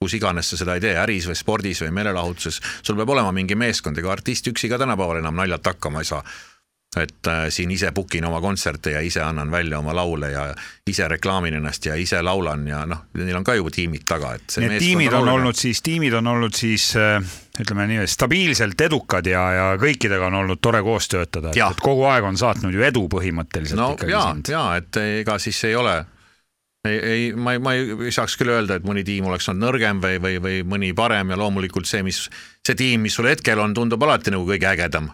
[0.00, 3.58] kus iganes sa seda ei tee, äris või spordis või meelelahutuses, sul peab olema mingi
[3.58, 6.24] meeskond, ega artist üksi ka tänapäeval enam naljalt hakkama ei saa.
[6.96, 10.48] et äh, siin ise book in oma kontserte ja ise annan välja oma laule ja
[10.90, 14.56] ise reklaamin ennast ja ise laulan ja noh, neil on ka ju tiimid taga, et
[14.58, 17.22] Need tiimid on, on olnud siis, tiimid on olnud siis äh,
[17.60, 22.26] ütleme nii, stabiilselt edukad ja, ja kõikidega on olnud tore koos töötada, et, kogu aeg
[22.26, 26.00] on saatnud ju edu põhimõtteliselt no, ja, ja et ega siis ei ole
[26.88, 30.00] ei, ei, ma ei, ma ei saaks küll öelda, et mõni tiim oleks olnud nõrgem
[30.02, 32.24] või, või, või mõni parem ja loomulikult see, mis,
[32.66, 35.10] see tiim, mis sul hetkel on, tundub alati nagu kõige ägedam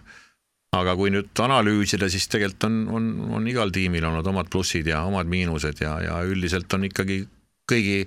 [0.77, 3.07] aga kui nüüd analüüsida, siis tegelikult on, on,
[3.39, 7.23] on igal tiimil olnud omad plussid ja omad miinused ja, ja üldiselt on ikkagi
[7.71, 8.05] kõigi,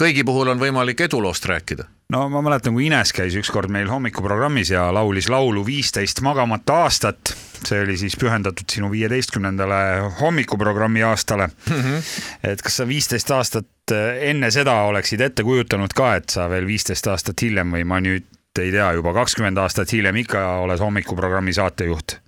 [0.00, 4.72] kõigi puhul on võimalik eduloost rääkida no ma mäletan, kui Ines käis ükskord meil hommikuprogrammis
[4.74, 7.34] ja laulis laulu Viisteist magamata aastat.
[7.68, 9.80] See oli siis pühendatud sinu viieteistkümnendale
[10.20, 11.76] hommikuprogrammi aastale mm.
[11.76, 12.10] -hmm.
[12.52, 13.94] et kas sa viisteist aastat
[14.30, 18.26] enne seda oleksid ette kujutanud ka, et sa veel viisteist aastat hiljem või ma nüüd
[18.60, 22.18] ei tea, juba kakskümmend aastat hiljem ikka oled hommikuprogrammi saatejuht?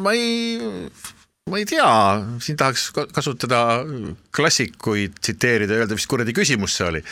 [0.00, 0.58] ma ei,
[1.46, 1.90] ma ei tea,
[2.42, 3.60] siin tahaks kasutada
[4.34, 7.04] klassikuid tsiteerida, öelda, mis kuradi küsimus see oli.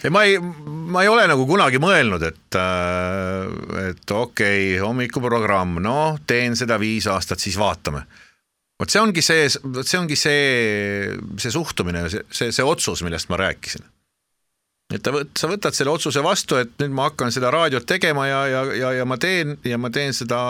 [0.00, 5.74] Ja ma ei, ma ei ole nagu kunagi mõelnud, et, äh, et okei okay,, hommikuprogramm,
[5.84, 8.06] noh, teen seda viis aastat, siis vaatame.
[8.80, 9.42] Vot see ongi see,
[9.74, 13.84] vot see ongi see, see suhtumine, see, see, see otsus, millest ma rääkisin.
[14.96, 18.24] Et ta võt-, sa võtad selle otsuse vastu, et nüüd ma hakkan seda raadiot tegema
[18.30, 20.40] ja, ja, ja, ja ma teen ja ma teen seda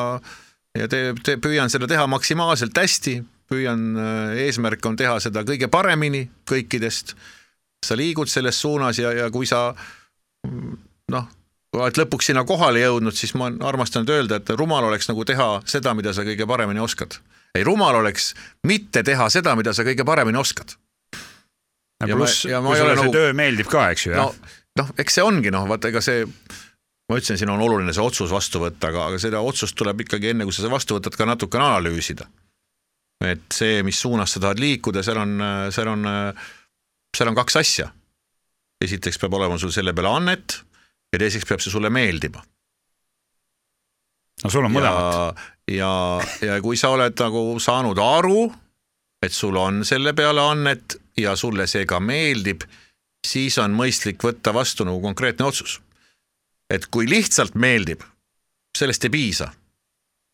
[0.78, 3.16] ja te, te, püüan seda teha maksimaalselt hästi,
[3.50, 7.16] püüan, äh, eesmärk on teha seda kõige paremini kõikidest.
[7.86, 9.70] sa liigud selles suunas ja, ja kui sa
[11.08, 11.28] noh,
[11.72, 15.94] oled lõpuks sinna kohale jõudnud, siis ma armastan öelda, et rumal oleks nagu teha seda,
[15.94, 17.18] mida sa kõige paremini oskad.
[17.54, 20.76] ei, rumal oleks mitte teha seda, mida sa kõige paremini oskad
[22.06, 23.12] pluss, kui sulle see nagu...
[23.14, 24.28] töö meeldib ka, eks ju, jah?
[24.30, 26.24] noh, noh, eks see ongi noh, vaata ega see,
[27.10, 30.30] ma ütlesin, siin on oluline see otsus vastu võtta, aga, aga seda otsust tuleb ikkagi
[30.30, 32.28] enne, kui sa seda vastu võtad, ka natukene analüüsida.
[33.26, 35.34] et see, mis suunas sa tahad liikuda, seal on,
[35.74, 36.06] seal on,
[37.16, 37.90] seal on kaks asja.
[38.80, 40.60] esiteks peab olema sul selle peale annet
[41.12, 42.42] ja teiseks peab see sulle meeldima.
[44.44, 45.42] no sul on mõlemat.
[45.66, 45.90] ja,
[46.46, 48.46] ja, ja kui sa oled nagu saanud aru,
[49.20, 52.62] et sul on selle peale annet ja sulle see ka meeldib,
[53.26, 55.80] siis on mõistlik võtta vastu nagu konkreetne otsus.
[56.70, 58.04] Et kui lihtsalt meeldib,
[58.78, 59.50] sellest ei piisa.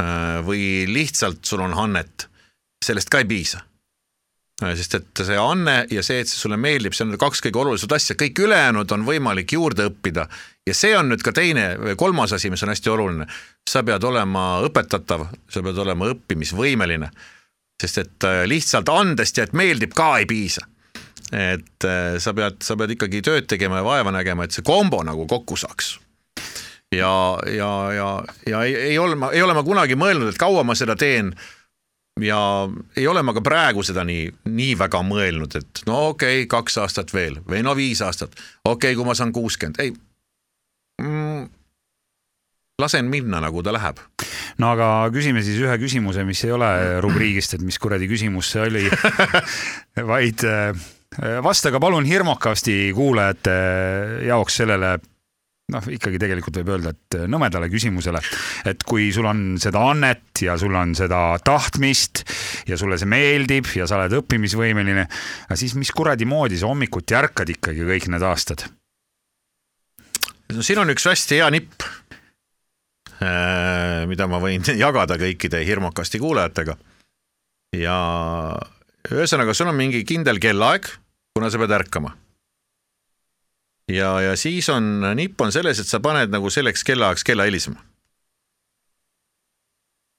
[0.02, 2.28] Äh, või lihtsalt sul on annet,
[2.84, 3.62] sellest ka ei piisa.
[4.56, 7.60] sest et see anne ja see, et see sulle meeldib, see on need kaks kõige
[7.60, 10.24] olulisemat asja, kõik ülejäänud on võimalik juurde õppida
[10.66, 13.26] ja see on nüüd ka teine kolmas asi, mis on hästi oluline.
[13.68, 17.10] sa pead olema õpetatav, sa pead olema õppimisvõimeline,
[17.82, 20.64] sest et äh, lihtsalt andest ja et meeldib ka ei piisa.
[21.32, 25.02] et äh, sa pead, sa pead ikkagi tööd tegema ja vaeva nägema, et see kombo
[25.04, 25.98] nagu kokku saaks
[26.94, 30.76] ja, ja, ja, ja ei, ei ole, ei ole ma kunagi mõelnud, et kaua ma
[30.78, 31.32] seda teen
[32.22, 32.38] ja
[32.96, 36.78] ei ole ma ka praegu seda nii, nii väga mõelnud, et no okei okay,, kaks
[36.84, 39.92] aastat veel või no viis aastat, okei okay,, kui ma saan kuuskümmend, ei
[41.02, 41.48] mm,.
[42.82, 44.00] lasen minna, nagu ta läheb.
[44.62, 46.70] no aga küsime siis ühe küsimuse, mis ei ole
[47.04, 48.86] rubriigist, et mis kuradi küsimus see oli
[50.12, 50.86] vaid äh,
[51.42, 53.58] vastage palun hirmukasti kuulajate
[54.30, 54.96] jaoks sellele
[55.72, 58.20] noh, ikkagi tegelikult võib öelda, et nõmedale küsimusele,
[58.70, 62.22] et kui sul on seda annet ja sul on seda tahtmist
[62.70, 65.06] ja sulle see meeldib ja sa oled õppimisvõimeline,
[65.58, 68.66] siis mis kuradi moodi sa hommikuti ärkad ikkagi kõik need aastad?
[70.54, 71.82] no siin on üks hästi hea nipp,
[73.18, 76.76] äh, mida ma võin jagada kõikide hirmukasti kuulajatega.
[77.74, 77.96] ja
[79.10, 80.86] ühesõnaga, sul on mingi kindel kellaaeg,
[81.34, 82.14] kuna sa pead ärkama
[83.92, 87.82] ja, ja siis on, nipp on selles, et sa paned nagu selleks kellaajaks kella helisema.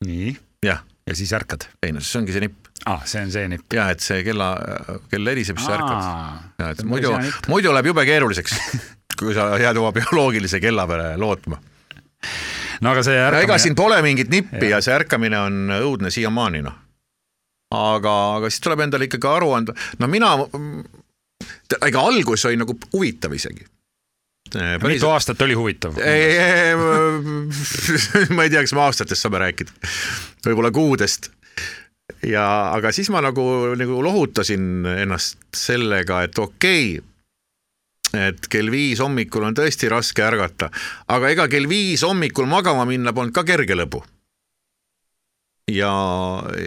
[0.05, 0.37] nii.
[0.65, 0.83] jah.
[1.07, 1.69] ja siis ärkad?
[1.83, 2.69] ei no see ongi see nipp.
[2.85, 3.73] aa, see on see nipp.
[3.73, 4.51] ja et see kella,
[5.11, 6.53] kell heliseb, siis sa ärkad.
[6.59, 7.15] ja et muidu,
[7.47, 8.55] muidu läheb jube keeruliseks
[9.19, 11.59] kui sa jääd oma bioloogilise kella peale lootma.
[12.81, 13.45] no aga see ärkamine.
[13.47, 14.77] ega siin pole mingit nippi ja.
[14.77, 16.77] ja see ärkamine on õudne siiamaani noh.
[17.73, 20.35] aga, aga siis tuleb endale ikkagi aru anda, no mina
[21.87, 23.65] ega algus oli nagu huvitav isegi.
[24.47, 24.87] Päris...
[24.87, 25.97] mitu aastat oli huvitav?
[28.35, 29.71] ma ei tea, kas me aastatest saame rääkida,
[30.45, 31.31] võib-olla kuudest.
[32.23, 33.43] ja, aga siis ma nagu,
[33.75, 40.71] nagu lohutasin ennast sellega, et okei okay,, et kell viis hommikul on tõesti raske ärgata,
[41.11, 43.99] aga ega kell viis hommikul magama minna polnud ka kerge lõbu
[45.71, 45.93] ja,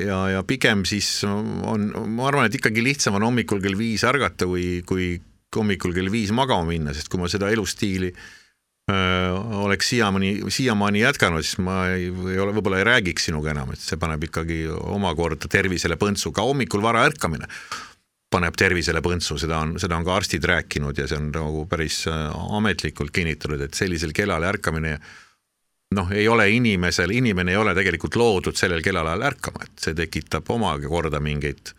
[0.06, 4.48] ja, ja pigem siis on, ma arvan, et ikkagi lihtsam on hommikul kell viis ärgata,
[4.50, 5.14] kui, kui
[5.56, 9.34] hommikul kell viis magama minna, sest kui ma seda elustiili öö,
[9.64, 13.82] oleks siiamaani, siiamaani jätkanud, siis ma ei, ei ole, võib-olla ei räägiks sinuga enam, et
[13.82, 17.48] see paneb ikkagi omakorda tervisele põntsu, ka hommikul vara ärkamine
[18.30, 22.04] paneb tervisele põntsu, seda on, seda on ka arstid rääkinud ja see on nagu päris
[22.10, 24.98] ametlikult kinnitatud, et sellisel kellal ärkamine
[25.94, 30.50] noh, ei ole inimesel, inimene ei ole tegelikult loodud sellel kellaajal ärkama, et see tekitab
[30.54, 31.74] omakorda mingeid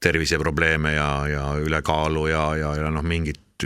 [0.00, 3.64] terviseprobleeme ja, ja ülekaalu ja, ja, ja noh, mingit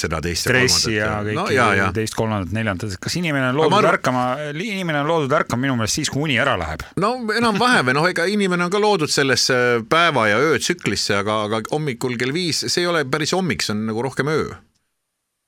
[0.00, 3.98] seda teist ja, ja kõike no, teist, kolmandat, neljandat, kas inimene on loodud arvan...
[3.98, 4.24] ärkama,
[4.56, 6.86] inimene on loodud ärkama minu meelest siis, kui uni ära läheb.
[7.00, 9.54] no enam-vähem või noh, ega inimene on ka loodud sellesse
[9.92, 13.84] päeva ja öötsüklisse, aga, aga hommikul kell viis, see ei ole päris hommik, see on
[13.90, 14.48] nagu rohkem öö.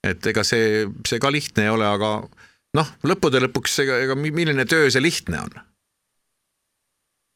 [0.04, 2.18] et ega see, see ka lihtne ei ole, aga
[2.78, 5.60] noh, lõppude lõpuks ega, ega milline töö see lihtne on?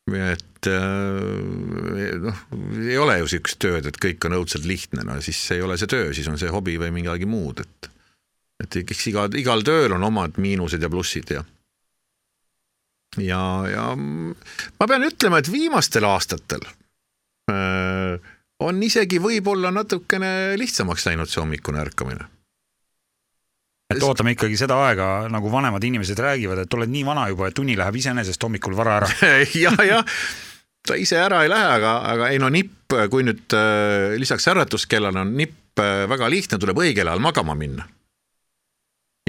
[0.07, 2.42] et äh, noh,
[2.79, 5.90] ei ole ju siukest tööd, et kõik on õudselt lihtne, no siis ei ole see
[5.90, 7.90] töö, siis on see hobi või midagi muud, et
[8.62, 11.42] et eks iga, igal tööl on omad miinused ja plussid ja
[13.20, 16.62] ja, ja ma pean ütlema, et viimastel aastatel
[17.51, 18.16] äh,
[18.62, 22.31] on isegi võib-olla natukene lihtsamaks läinud see hommikune ärkamine
[23.94, 27.59] et ootame ikkagi seda aega, nagu vanemad inimesed räägivad, et oled nii vana juba, et
[27.62, 29.11] uni läheb iseenesest hommikul vara ära
[29.64, 30.16] jah, jah,
[30.87, 35.22] ta ise ära ei lähe, aga, aga ei no nipp, kui nüüd äh, lisaks äratuskellale
[35.22, 37.87] on nipp äh, väga lihtne, tuleb õigel ajal magama minna.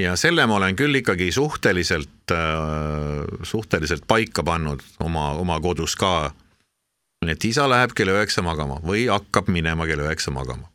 [0.02, 6.32] ja selle ma olen küll ikkagi suhteliselt äh,, suhteliselt paika pannud oma, oma kodus ka.
[7.28, 10.70] et isa läheb kell üheksa magama või hakkab minema kell üheksa magama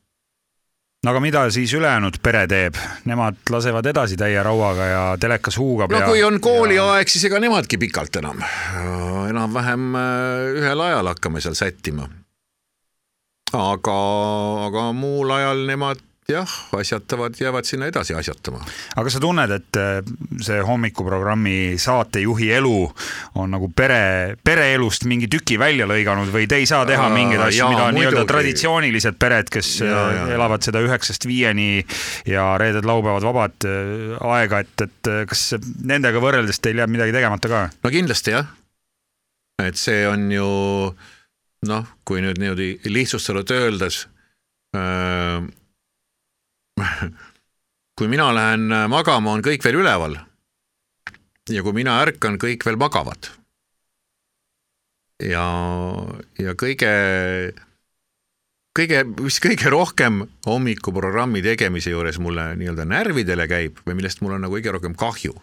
[1.02, 2.76] no aga mida siis ülejäänud pere teeb,
[3.10, 5.90] nemad lasevad edasi täie rauaga ja telekas huugab.
[5.90, 8.42] no ja, kui on kooliaeg ja..., siis ega nemadki pikalt enam,
[9.32, 12.06] enam-vähem äh, ühel ajal hakkame seal sättima.
[13.52, 13.98] aga,
[14.68, 18.60] aga muul ajal nemad jah, asjatavad, jäävad sinna edasi asjatama.
[18.96, 20.00] aga kas sa tunned, et äh,
[20.44, 22.76] see hommikuprogrammi saatejuhi elu
[23.40, 27.68] on nagu pere, pereelust mingi tüki välja lõiganud või te ei saa teha mingeid asju,
[27.72, 30.26] mida nii-öelda traditsioonilised pered, kes ja, äh, ja.
[30.38, 31.84] elavad seda üheksast viieni
[32.28, 35.52] ja reeded-laupäevad vabad äh, aega, et, et kas
[35.84, 37.64] nendega võrreldes teil jääb midagi tegemata ka?
[37.82, 38.52] no kindlasti jah.
[39.62, 40.52] et see on ju
[41.68, 44.06] noh, kui nüüd niimoodi lihtsustatult öeldes
[44.76, 45.42] äh,
[47.98, 50.18] kui mina lähen magama, on kõik veel üleval.
[51.50, 53.30] ja kui mina ärkan, kõik veel magavad.
[55.22, 55.46] ja,
[56.38, 56.92] ja kõige,
[58.78, 64.46] kõige, mis kõige rohkem hommikuprogrammi tegemise juures mulle nii-öelda närvidele käib või millest mul on
[64.46, 65.36] nagu kõige rohkem kahju.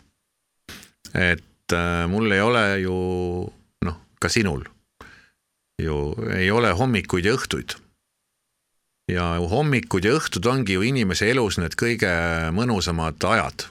[1.13, 2.97] et äh, mul ei ole ju
[3.85, 4.67] noh, ka sinul
[5.79, 7.75] ju ei ole hommikuid ja õhtuid.
[9.09, 12.11] Ja hommikud ja õhtud ongi ju inimese elus need kõige
[12.55, 13.67] mõnusamad ajad.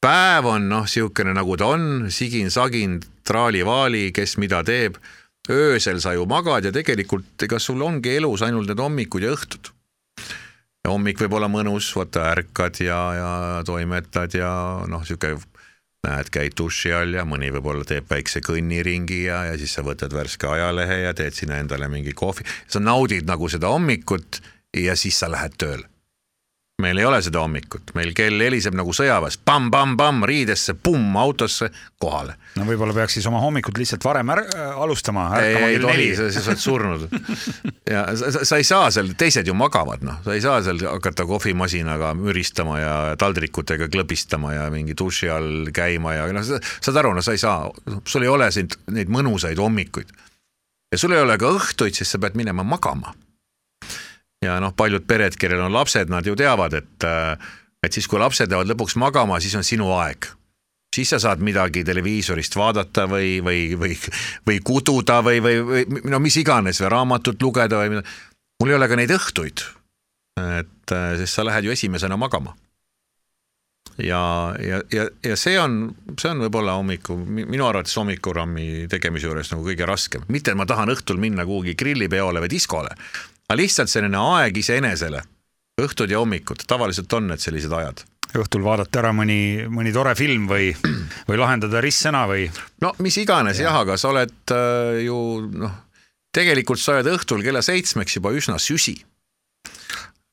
[0.00, 4.98] päev on noh, niisugune nagu ta on, sigin-sagin, traali-vaali, kes mida teeb
[5.50, 9.72] öösel sa ju magad ja tegelikult ega sul ongi elus ainult need hommikud ja õhtud.
[10.86, 13.30] hommik võib olla mõnus, vaata ärkad ja, ja
[13.66, 14.50] toimetad ja
[14.86, 15.42] noh, niisugune
[16.06, 20.14] näed, käid duši all ja mõni võib-olla teeb väikse kõnniringi ja, ja siis sa võtad
[20.14, 22.46] värske ajalehe ja teed sinna endale mingi kohvi.
[22.68, 24.40] sa naudid nagu seda hommikut
[24.76, 25.95] ja siis sa lähed tööle
[26.82, 31.70] meil ei ole seda hommikut, meil kell heliseb nagu sõjaväes pam,, pamm-pamm-pamm riidesse, pumm autosse,
[32.02, 32.34] kohale.
[32.60, 34.42] no võib-olla peaks siis oma hommikut lihtsalt varem är
[34.74, 35.24] alustama.
[35.40, 37.08] ei, ei tohi, sa oled surnud.
[37.94, 41.24] ja sa, sa, ei saa seal, teised ju magavad, noh, sa ei saa seal hakata
[41.28, 47.24] kohvimasinaga müristama ja taldrikutega klõbistama ja mingi duši all käima ja noh, saad aru, no
[47.24, 47.70] sa ei saa,
[48.04, 50.12] sul ei ole sind neid mõnusaid hommikuid.
[50.92, 53.16] ja sul ei ole ka õhtuid, sest sa pead minema magama
[54.46, 57.06] ja noh, paljud pered, kellel on lapsed, nad ju teavad, et,
[57.84, 60.30] et siis, kui lapsed lähevad lõpuks magama, siis on sinu aeg
[60.96, 63.96] siis sa saad midagi televiisorist vaadata või, või, või,
[64.48, 68.04] või kududa või, või, või no mis iganes või raamatut lugeda või mida.
[68.60, 69.64] mul ei ole ka neid õhtuid.
[70.60, 72.56] et sest sa lähed ju esimesena magama.
[73.98, 79.52] ja, ja, ja, ja see on, see on võib-olla hommiku, minu arvates hommikurammi tegemise juures
[79.52, 82.96] nagu kõige raskem, mitte et ma tahan õhtul minna kuhugi grillipeole või diskole
[83.46, 85.22] aga lihtsalt selline aeg iseenesele,
[85.82, 88.04] õhtud ja hommikud, tavaliselt on need sellised ajad
[88.34, 90.70] õhtul vaadata ära mõni, mõni tore film või,
[91.28, 92.46] või lahendada ristsõna või?
[92.82, 93.70] no mis iganes ja.
[93.70, 95.18] jah, aga sa oled äh, ju
[95.52, 95.76] noh,
[96.34, 98.96] tegelikult sa oled õhtul kella seitsmeks juba üsna süsi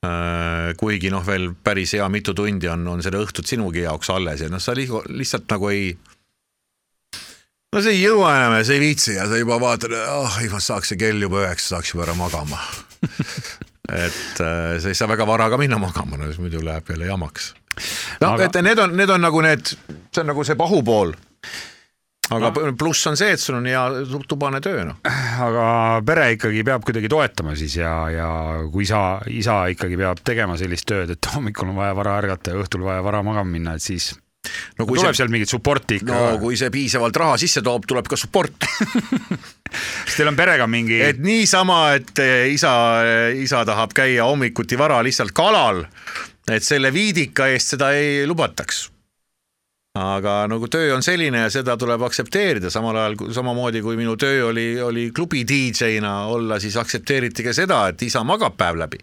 [0.06, 0.74] äh,.
[0.80, 4.50] kuigi noh, veel päris hea mitu tundi on, on seda õhtut sinugi jaoks alles ja
[4.52, 5.94] noh, sa lihtsalt nagu ei
[7.74, 10.42] no sa ei jõua enam ja sa ei viitsi ja sa juba vaatad, ah oh,
[10.42, 12.60] ei saaks see kell juba üheksa, saaks juba ära magama
[14.06, 17.12] et äh, sa ei saa väga vara ka minna magama, no siis muidu läheb jälle
[17.12, 17.54] jamaks.
[18.22, 18.50] no Aga...
[18.50, 19.76] et need on, need on nagu need,
[20.14, 21.16] see on nagu see pahupool
[22.32, 22.74] aga no.
[22.80, 23.82] pluss on see, et sul on hea
[24.30, 25.00] tubane töö, noh.
[25.44, 25.66] aga
[26.06, 28.30] pere ikkagi peab kuidagi toetama siis ja, ja
[28.72, 32.62] kui isa, isa ikkagi peab tegema sellist tööd, et hommikul on vaja vara ärgata ja
[32.64, 34.14] õhtul vaja vara magama minna, et siis
[34.78, 36.14] no kui tuleb see, seal mingit support'i ikka?
[36.14, 38.68] no kui see piisavalt raha sisse toob, tuleb ka support
[40.06, 41.00] kas teil on perega mingi?
[41.04, 42.74] et niisama, et eh, isa,
[43.40, 45.86] isa tahab käia hommikuti vara lihtsalt kalal,
[46.52, 48.88] et selle viidika eest seda ei lubataks
[49.94, 54.48] aga nagu töö on selline ja seda tuleb aktsepteerida, samal ajal samamoodi kui minu töö
[54.50, 58.98] oli, oli klubi DJ-na olla, siis aktsepteeriti ka seda, et isa magab päev läbi.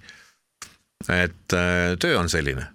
[1.09, 2.67] et äh, töö on selline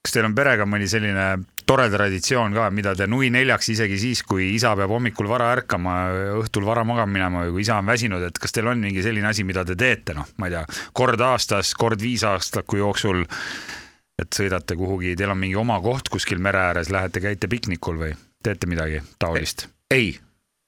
[0.00, 1.24] kas teil on perega mõni selline
[1.68, 5.96] tore traditsioon ka, mida te nui neljaks isegi siis, kui isa peab hommikul vara ärkama,
[6.40, 9.28] õhtul vara magama minema või kui isa on väsinud, et kas teil on mingi selline
[9.30, 10.64] asi, mida te teete, noh, ma ei tea,
[10.96, 13.22] kord aastas, kord viis aastaku jooksul,
[14.20, 18.16] et sõidate kuhugi, teil on mingi oma koht kuskil mere ääres, lähete, käite piknikul või
[18.42, 19.68] teete midagi taolist?
[19.92, 20.14] ei.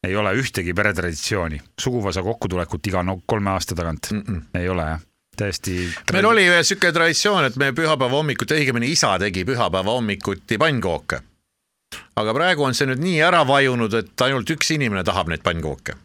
[0.07, 4.23] ei ole ühtegi peretraditsiooni, suguvõsa kokkutulekut iga no kolme aasta tagant mm?
[4.29, 4.61] -mm.
[4.61, 5.09] ei ole, jah?
[5.37, 5.95] Täiesti.
[6.12, 11.21] meil oli sihuke traditsioon, et me pühapäeva hommikuti, õigemini isa tegi pühapäeva hommikuti pannkooke.
[12.16, 15.97] aga praegu on see nüüd nii ära vajunud, et ainult üks inimene tahab neid pannkooke.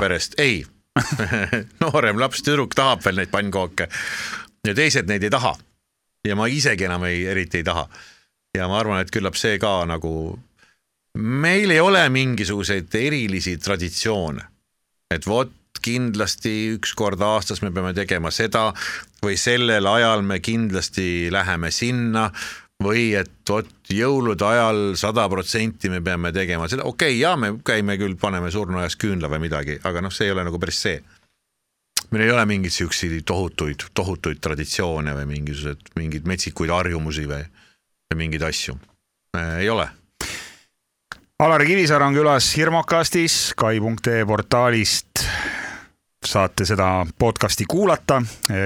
[0.00, 0.64] perest, ei
[1.82, 3.88] noorem laps, tüdruk tahab veel neid pannkooke
[4.66, 5.54] ja teised neid ei taha.
[6.26, 7.88] ja ma isegi enam ei, eriti ei taha.
[8.56, 10.38] ja ma arvan, et küllap see ka nagu,
[11.14, 14.42] meil ei ole mingisuguseid erilisi traditsioone.
[15.14, 18.70] et vot kindlasti üks kord aastas me peame tegema seda
[19.22, 22.28] või sellel ajal me kindlasti läheme sinna
[22.82, 27.56] või et vot jõulude ajal sada protsenti me peame tegema seda, okei okay,, ja me
[27.64, 31.00] käime küll, paneme surnuaias küünla või midagi, aga noh, see ei ole nagu päris see.
[32.10, 37.42] meil ei ole mingeid siukseid tohutuid, tohutuid traditsioone või mingisugused, mingeid metsikuid harjumusi või,
[38.08, 38.78] või mingeid asju,
[39.58, 39.88] ei ole.
[41.38, 45.07] Alar Kivisaar on külas Hirmokastis, kai.ee portaalist
[46.28, 48.20] saate seda podcast'i kuulata,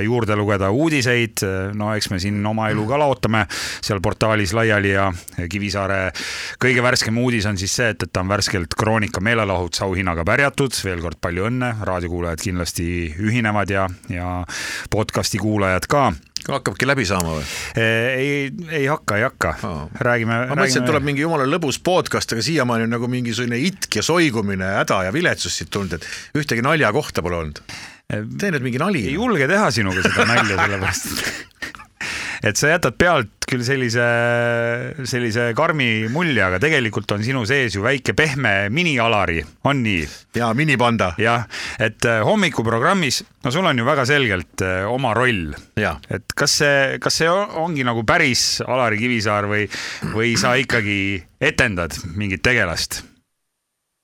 [0.04, 1.44] juurde lugeda uudiseid,
[1.78, 5.08] no eks me siin oma elu ka laotame seal portaalis laiali ja
[5.50, 6.00] Kivisaare
[6.62, 11.04] kõige värskem uudis on siis see, et, et ta on värskelt Kroonika meelelahutusauhinnaga pärjatud, veel
[11.04, 12.86] kord palju õnne, raadiokuulajad kindlasti
[13.22, 14.34] ühinevad ja, ja
[14.90, 16.10] podcast'i kuulajad ka.
[16.42, 17.44] Hakkabki läbi saama või?
[17.78, 18.30] ei,
[18.74, 19.52] ei hakka, ei hakka.
[19.62, 19.82] Oh..
[20.02, 20.40] räägime.
[20.48, 24.02] ma mõtlesin, et tuleb mingi jumala lõbus podcast, aga siiamaani on nagu mingisugune itk ja
[24.02, 28.36] soigumine, häda ja viletsus siit tulnud, et ühtegi naljakohta pole olnud olnud?
[28.40, 29.14] tee nüüd mingi nali ei.
[29.16, 31.48] julge teha sinuga seda nalja, sellepärast et
[32.48, 34.04] et sa jätad pealt küll sellise,
[35.06, 40.06] sellise karmi mulje, aga tegelikult on sinu sees ju väike pehme mini-Alari, on nii?
[40.40, 41.12] ja minipanda.
[41.20, 41.44] jah,
[41.78, 46.98] et äh, hommikuprogrammis, no sul on ju väga selgelt äh, oma roll, et kas see,
[47.02, 49.68] kas see on- ongi nagu päris Alari Kivisaar või,
[50.14, 53.02] või sa ikkagi etendad mingit tegelast?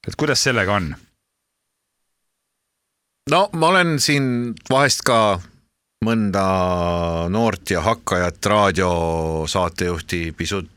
[0.06, 0.92] et kuidas sellega on?
[3.30, 5.38] No ma olen siin vahest ka
[6.04, 6.44] mõnda
[7.32, 10.70] noort ja hakkajat raadiosaatejuhti pisut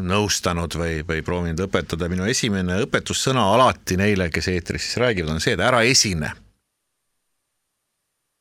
[0.00, 2.08] nõustanud või, või proovinud õpetada.
[2.08, 6.32] minu esimene õpetussõna alati neile, kes eetris siis räägivad, on see, et ära esine.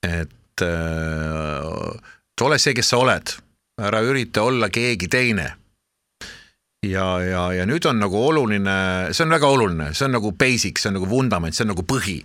[0.07, 3.33] et äh, ole see, kes sa oled,
[3.81, 5.49] ära ürita olla keegi teine
[6.87, 10.79] ja, ja, ja nüüd on nagu oluline, see on väga oluline, see on nagu basic,
[10.79, 12.21] see on nagu vundament, see on nagu põhi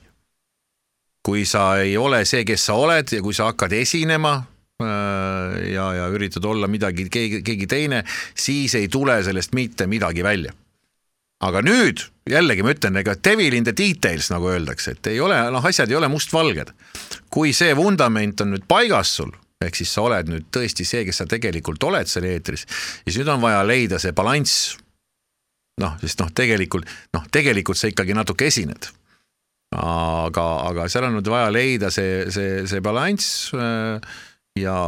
[1.35, 5.89] kui sa ei ole see, kes sa oled ja kui sa hakkad esinema äh, ja,
[5.99, 8.05] ja üritad olla midagi, keegi, keegi teine,
[8.39, 10.55] siis ei tule sellest mitte midagi välja.
[11.45, 15.41] aga nüüd jällegi ma ütlen, ega devil in the details nagu öeldakse, et ei ole,
[15.51, 16.71] noh, asjad ei ole mustvalged.
[17.35, 21.19] kui see vundament on nüüd paigas sul, ehk siis sa oled nüüd tõesti see, kes
[21.19, 22.63] sa tegelikult oled seal eetris,
[23.03, 24.77] siis nüüd on vaja leida see balanss.
[25.83, 26.87] noh, sest noh, tegelikult
[27.19, 28.95] noh, tegelikult sa ikkagi natuke esined
[29.75, 33.99] aga, aga seal on nüüd vaja leida see, see, see balanss äh,
[34.61, 34.79] ja,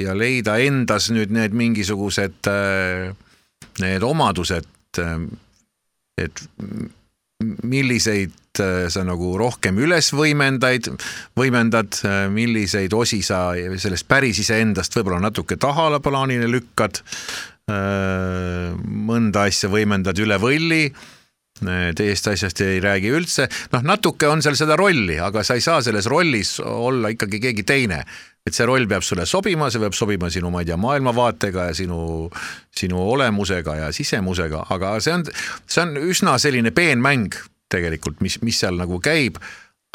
[0.00, 3.10] ja leida endas nüüd need mingisugused äh,
[3.80, 4.66] need omadused,
[6.20, 6.42] et
[7.40, 10.90] milliseid äh, sa nagu rohkem üles võimendaid,
[11.38, 12.00] võimendad,
[12.32, 17.04] milliseid osi sa sellest päris iseendast võib-olla natuke tahaplaanile lükkad,
[17.70, 20.88] mõnda asja võimendad üle võlli
[21.96, 25.80] teisest asjast ei räägi üldse, noh, natuke on seal seda rolli, aga sa ei saa
[25.84, 28.04] selles rollis olla ikkagi keegi teine.
[28.40, 31.74] et see roll peab sulle sobima, see peab sobima sinu, ma ei tea, maailmavaatega ja
[31.76, 32.30] sinu,
[32.72, 35.26] sinu olemusega ja sisemusega, aga see on,
[35.68, 37.36] see on üsna selline peenmäng
[37.70, 39.36] tegelikult, mis, mis seal nagu käib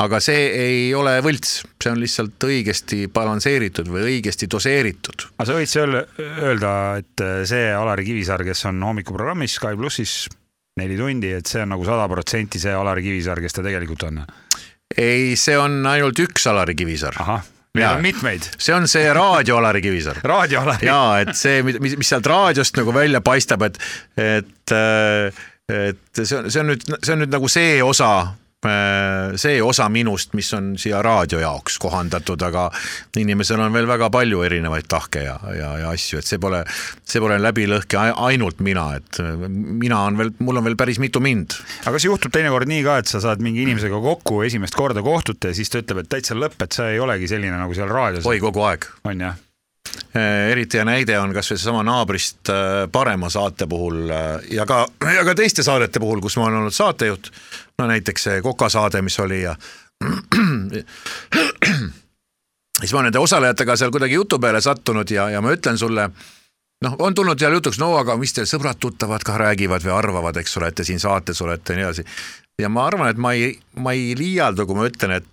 [0.02, 5.30] aga see ei ole võlts, see on lihtsalt õigesti balansseeritud või õigesti doseeritud.
[5.38, 5.76] aga sa võid
[6.44, 10.26] öelda, et see Alari Kivisaar, kes on hommikuprogrammis Sky plussis
[10.80, 14.24] neli tundi, et see on nagu sada protsenti see Alari Kivisaar, kes ta tegelikult on?
[15.00, 17.16] ei, see on ainult üks Alari Kivisaar.
[17.24, 17.46] ahah,
[17.76, 17.94] Jaa.
[17.96, 18.44] on mitmeid.
[18.58, 20.20] see on see raadio Alari Kivisaar.
[20.24, 20.88] raadio Alari.
[20.90, 23.80] ja et see, mis, mis sealt raadiost nagu välja paistab, et,
[24.20, 24.76] et,
[25.72, 28.12] et see on, see on nüüd, see on nüüd nagu see osa,
[29.40, 32.68] see osa minust, mis on siia raadio jaoks kohandatud, aga
[33.20, 36.64] inimesel on veel väga palju erinevaid tahke ja, ja, ja asju, et see pole,
[37.06, 41.22] see pole läbilõhki ai- ainult mina, et mina on veel, mul on veel päris mitu
[41.24, 41.58] mind.
[41.86, 45.54] aga kas juhtub teinekord nii ka, et sa saad mingi inimesega kokku, esimest korda kohtute
[45.54, 48.26] ja siis ta ütleb, et täitsa lõpp, et sa ei olegi selline nagu seal raadios
[48.28, 49.42] oi, kogu aeg on jah?
[50.52, 55.26] Eriti hea näide on kasvõi seesama naabrist äh, parema saate puhul äh, ja ka, ja
[55.28, 57.32] ka teiste saadete puhul, kus ma olen olnud saatejuht.
[57.80, 59.56] no näiteks see Koka saade, mis oli ja
[62.80, 66.10] siis ma nende osalejatega seal kuidagi jutu peale sattunud ja, ja ma ütlen sulle,
[66.84, 70.58] noh, on tulnud seal jutuks, no aga mis teil sõbrad-tuttavad ka räägivad või arvavad, eks
[70.60, 72.04] ole, et te siin saates olete ja nii edasi.
[72.62, 75.28] ja ma arvan, et ma ei, ma ei liialda, kui ma ütlen, et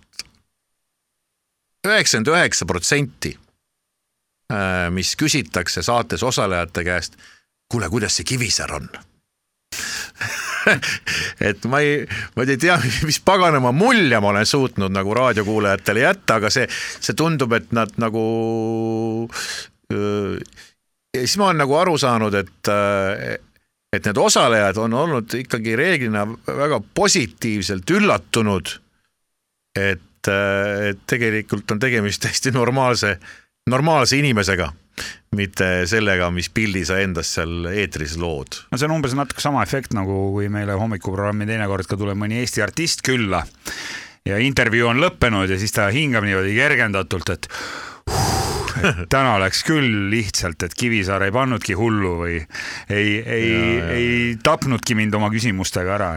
[1.87, 3.37] üheksakümmend üheksa protsenti
[4.93, 7.17] mis küsitakse saates osalejate käest,
[7.71, 8.89] kuule, kuidas see Kivisäär on?
[11.49, 12.03] et ma ei,
[12.35, 12.75] ma ei tea,
[13.07, 16.67] mis paganama mulje ma olen suutnud nagu raadiokuulajatele jätta, aga see,
[16.99, 18.23] see tundub, et nad nagu.
[19.89, 22.71] ja siis ma olen nagu aru saanud, et,
[23.93, 28.79] et need osalejad on olnud ikkagi reeglina väga positiivselt üllatunud.
[29.79, 33.17] et, et tegelikult on tegemist täiesti normaalse,
[33.69, 34.71] normaalse inimesega
[35.33, 38.59] mitte sellega, mis pildi sa endast seal eetris lood.
[38.69, 42.43] no see on umbes natuke sama efekt nagu kui meile hommikuprogrammi teinekord ka tuleb mõni
[42.43, 43.41] Eesti artist külla
[44.27, 47.49] ja intervjuu on lõppenud ja siis ta hingab niimoodi kergendatult, et
[48.83, 52.39] et täna läks küll lihtsalt, et Kivisaar ei pannudki hullu või
[52.89, 53.51] ei, ei,
[53.95, 54.07] ei
[54.43, 56.09] tapnudki mind oma küsimustega ära.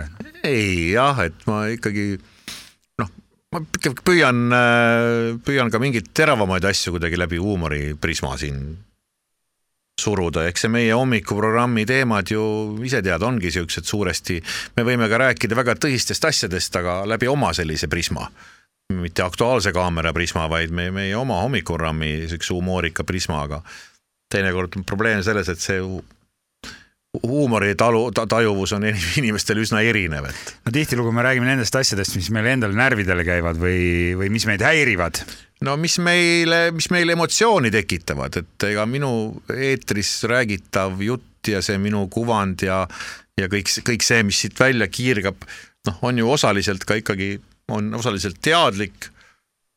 [0.42, 2.16] ei jah, et ma ikkagi
[3.54, 4.42] ma ikkagi püüan,
[5.46, 8.60] püüan ka mingeid teravamaid asju kuidagi läbi huumoriprisma siin
[10.00, 12.42] suruda, eks see meie hommikuprogrammi teemad ju
[12.84, 14.36] ise tead, ongi siuksed suuresti,
[14.76, 18.28] me võime ka rääkida väga tõsistest asjadest, aga läbi oma sellise prisma.
[18.92, 23.62] mitte Aktuaalse Kaamera prisma, vaid meie, meie oma hommikuprogrammi siukse humoorika prisma, aga
[24.30, 25.80] teinekord on probleem selles, et see
[27.16, 28.86] hu- huumori talu, tajuvus on
[29.20, 30.54] inimestel üsna erinev, et.
[30.66, 34.64] no tihtilugu me räägime nendest asjadest, mis meile endale närvidele käivad või, või mis meid
[34.64, 35.22] häirivad.
[35.66, 39.10] no mis meile, mis meile emotsiooni tekitavad, et ega minu
[39.54, 42.84] eetris räägitav jutt ja see minu kuvand ja,
[43.38, 45.44] ja kõik, kõik see, mis siit välja kiirgab,
[45.88, 47.36] noh, on ju osaliselt ka ikkagi,
[47.72, 49.10] on osaliselt teadlik,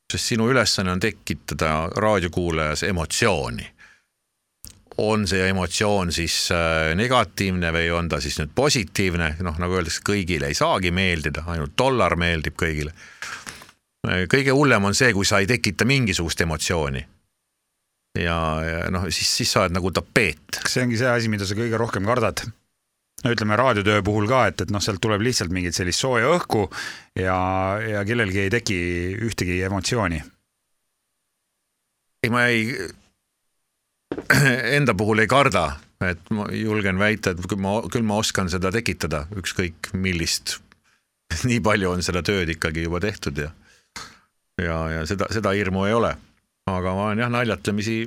[0.10, 3.68] sest sinu ülesanne on tekitada raadiokuulajas emotsiooni
[5.00, 10.04] on see emotsioon siis äh, negatiivne või on ta siis nüüd positiivne, noh, nagu öeldakse,
[10.06, 12.94] kõigile ei saagi meeldida, ainult dollar meeldib kõigile.
[14.08, 17.06] Äh, kõige hullem on see, kui sa ei tekita mingisugust emotsiooni.
[18.20, 20.62] ja, ja noh, siis, siis sa oled nagu tapeet.
[20.64, 22.46] kas see ongi see asi, mida sa kõige rohkem kardad?
[23.24, 26.66] no ütleme raadiotöö puhul ka, et, et noh, sealt tuleb lihtsalt mingit sellist sooja õhku
[27.20, 27.36] ja,
[27.84, 28.80] ja kellelgi ei teki
[29.28, 30.24] ühtegi emotsiooni.
[32.24, 32.74] ei, ma ei
[34.78, 35.66] enda puhul ei karda,
[36.06, 40.58] et ma julgen väita, et küll ma, küll ma oskan seda tekitada, ükskõik millist.
[41.50, 43.52] nii palju on seda tööd ikkagi juba tehtud ja,
[44.58, 46.16] ja, ja seda, seda hirmu ei ole.
[46.70, 48.00] aga ma olen jah naljatlemisi,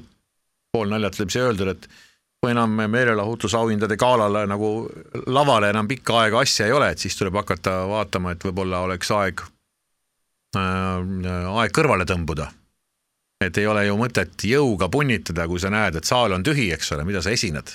[0.75, 1.87] poolnaljatlemisi öeldud, et
[2.43, 4.89] kui enam meelelahutusauhindade galale nagu
[5.31, 9.11] lavale enam pikka aega asja ei ole, et siis tuleb hakata vaatama, et võib-olla oleks
[9.15, 9.45] aeg
[10.59, 12.51] äh,, aeg kõrvale tõmbuda
[13.43, 16.93] et ei ole ju mõtet jõuga punnitada, kui sa näed, et saal on tühi, eks
[16.97, 17.75] ole, mida sa esined.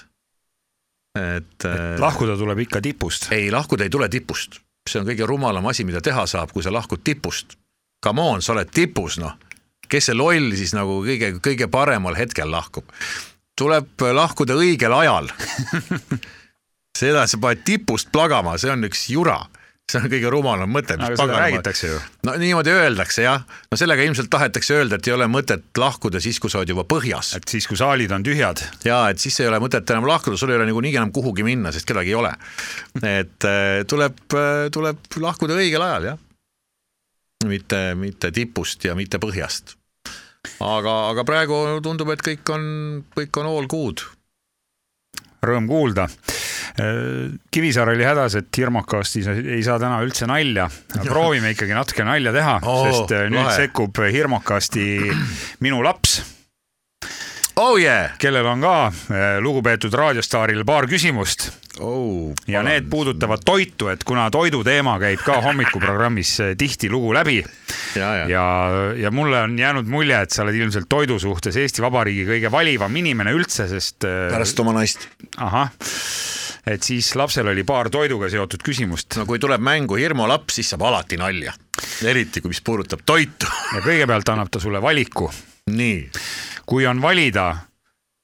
[1.18, 3.32] et, et äh, lahkuda tuleb ikka tipust.
[3.32, 4.60] ei, lahkuda ei tule tipust,
[4.90, 7.58] see on kõige rumalam asi, mida teha saab, kui sa lahkud tipust.
[8.04, 9.34] Come on, sa oled tipus, noh.
[9.90, 12.86] kes see loll siis nagu kõige, kõige paremal hetkel lahkub?
[13.58, 15.32] tuleb lahkuda õigel ajal
[17.00, 19.40] seda sa paned tipust plagama, see on üks jura
[19.88, 20.98] see on kõige rumalam mõte.
[21.00, 22.00] aga seda räägitakse ju.
[22.28, 26.42] no niimoodi öeldakse jah, no sellega ilmselt tahetakse öelda, et ei ole mõtet lahkuda siis,
[26.44, 27.32] kui sa oled juba põhjas.
[27.40, 28.66] et siis, kui saalid on tühjad.
[28.84, 31.72] ja et siis ei ole mõtet enam lahkuda, sul ei ole niikuinii enam kuhugi minna,
[31.72, 32.34] sest kedagi ei ole.
[33.00, 36.22] et äh, tuleb, äh, tuleb lahkuda õigel ajal jah.
[37.48, 39.78] mitte, mitte tipust ja mitte põhjast.
[40.60, 42.70] aga, aga praegu tundub, et kõik on,
[43.16, 44.04] kõik on all good.
[45.46, 46.08] Rõõm kuulda
[47.52, 50.68] Kivisaar oli hädas, et Hirmukastis ei saa täna üldse nalja.
[51.08, 53.56] proovime ikkagi natuke nalja teha oh,, sest nüüd lahe.
[53.64, 54.86] sekkub Hirmukasti
[55.66, 56.20] minu laps
[57.58, 58.12] oh yeah.
[58.22, 61.50] kellel on ka äh, lugupeetud raadiostaaril paar küsimust
[61.80, 62.34] oh,.
[62.48, 67.40] ja need puudutavad toitu, et kuna toidu teema käib ka hommikuprogrammis äh, tihtilugu läbi.
[67.96, 68.46] ja, ja, ja,
[68.98, 72.96] ja mulle on jäänud mulje, et sa oled ilmselt toidu suhtes Eesti Vabariigi kõige valivam
[72.96, 74.06] inimene üldse, sest.
[74.06, 75.10] pärast oma naist.
[75.38, 75.74] ahah
[76.68, 79.18] et siis lapsel oli paar toiduga seotud küsimust.
[79.18, 81.54] no kui tuleb mängu hirmulaps, siis saab alati nalja,
[82.06, 85.32] eriti kui, mis puudutab toitu ja kõigepealt annab ta sulle valiku.
[85.72, 86.10] nii.
[86.68, 87.48] Kui on valida,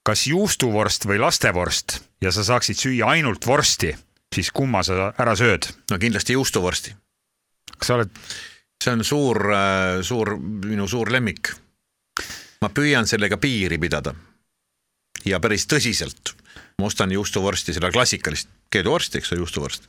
[0.03, 3.93] kas juustuvorst või lastevorst ja sa saaksid süüa ainult vorsti,
[4.35, 5.69] siis kumma sa ära sööd?
[5.91, 6.95] no kindlasti juustuvorsti.
[7.77, 8.11] kas sa oled?
[8.83, 11.55] see on suur, äh, suur, minu suur lemmik.
[12.61, 14.13] ma püüan sellega piiri pidada.
[15.25, 16.35] ja päris tõsiselt
[16.79, 19.87] ma ostan juustuvorsti, seda klassikalist keeduvorsti, eks ole, juustuvorst.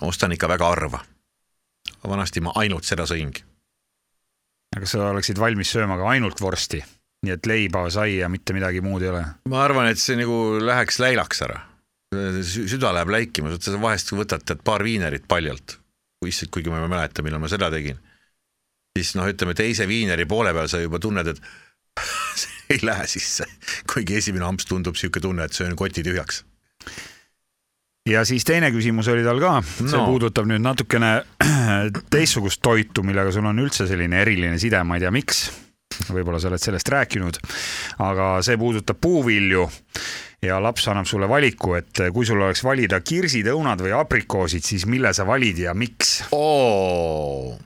[0.00, 1.04] ostan ikka väga harva.
[2.08, 3.44] vanasti ma ainult seda sõingi.
[4.76, 6.84] aga sa oleksid valmis sööma ka ainult vorsti,
[7.22, 9.22] nii et leiba, sai ja mitte midagi muud ei ole?
[9.50, 11.60] ma arvan, et see nagu läheks läilaks ära.
[12.12, 15.78] süda läheb läikima, sa vahest võtad tead paar viinerit paljalt,
[16.26, 18.00] issand, kuigi ma ei mäleta, millal ma seda tegin.
[18.98, 21.40] siis noh, ütleme teise viineri poole peal sa juba tunned, et
[22.74, 23.46] ei lähe sisse,
[23.92, 26.42] kuigi esimene amps tundub niisugune tunne, et söön koti tühjaks
[28.08, 30.06] ja siis teine küsimus oli tal ka, see no.
[30.10, 31.12] puudutab nüüd natukene
[32.14, 35.46] teistsugust toitu, millega sul on üldse selline eriline side, ma ei tea, miks.
[36.10, 37.38] Võib-olla sa oled sellest rääkinud,
[38.04, 39.66] aga see puudutab puuvilju
[40.42, 44.86] ja laps annab sulle valiku, et kui sul oleks valida kirsid, õunad või aprikoosid, siis
[44.90, 47.56] mille sa valid ja miks oh.?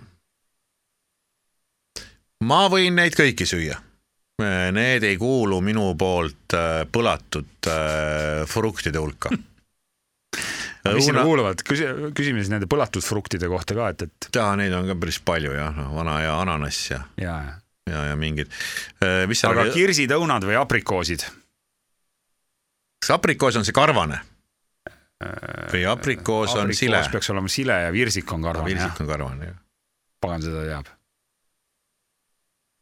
[2.45, 3.83] ma võin neid kõiki süüa
[4.37, 9.31] Need ei kuulu minu poolt äh, põlatud äh, fruktide hulka
[10.95, 14.29] mis sinna kuuluvad, küsi, küsime siis nende põlatud fruktide kohta ka, et, et.
[14.37, 17.37] jaa, neid on ka päris palju jah, noh, vana hea ananass ja, ja,
[17.91, 18.53] ja, ja mingid.
[19.03, 19.75] Äh, aga oli...
[19.75, 21.27] kirsid, õunad või aprikoosid?
[23.03, 24.19] kas aprikoos on see karvane?
[25.73, 27.01] või aprikoos on aprikoos sile?
[27.13, 28.69] peaks olema sile ja virsik on karvane.
[28.69, 29.59] virsik on karvane, jah.
[30.21, 30.93] pagan seda teab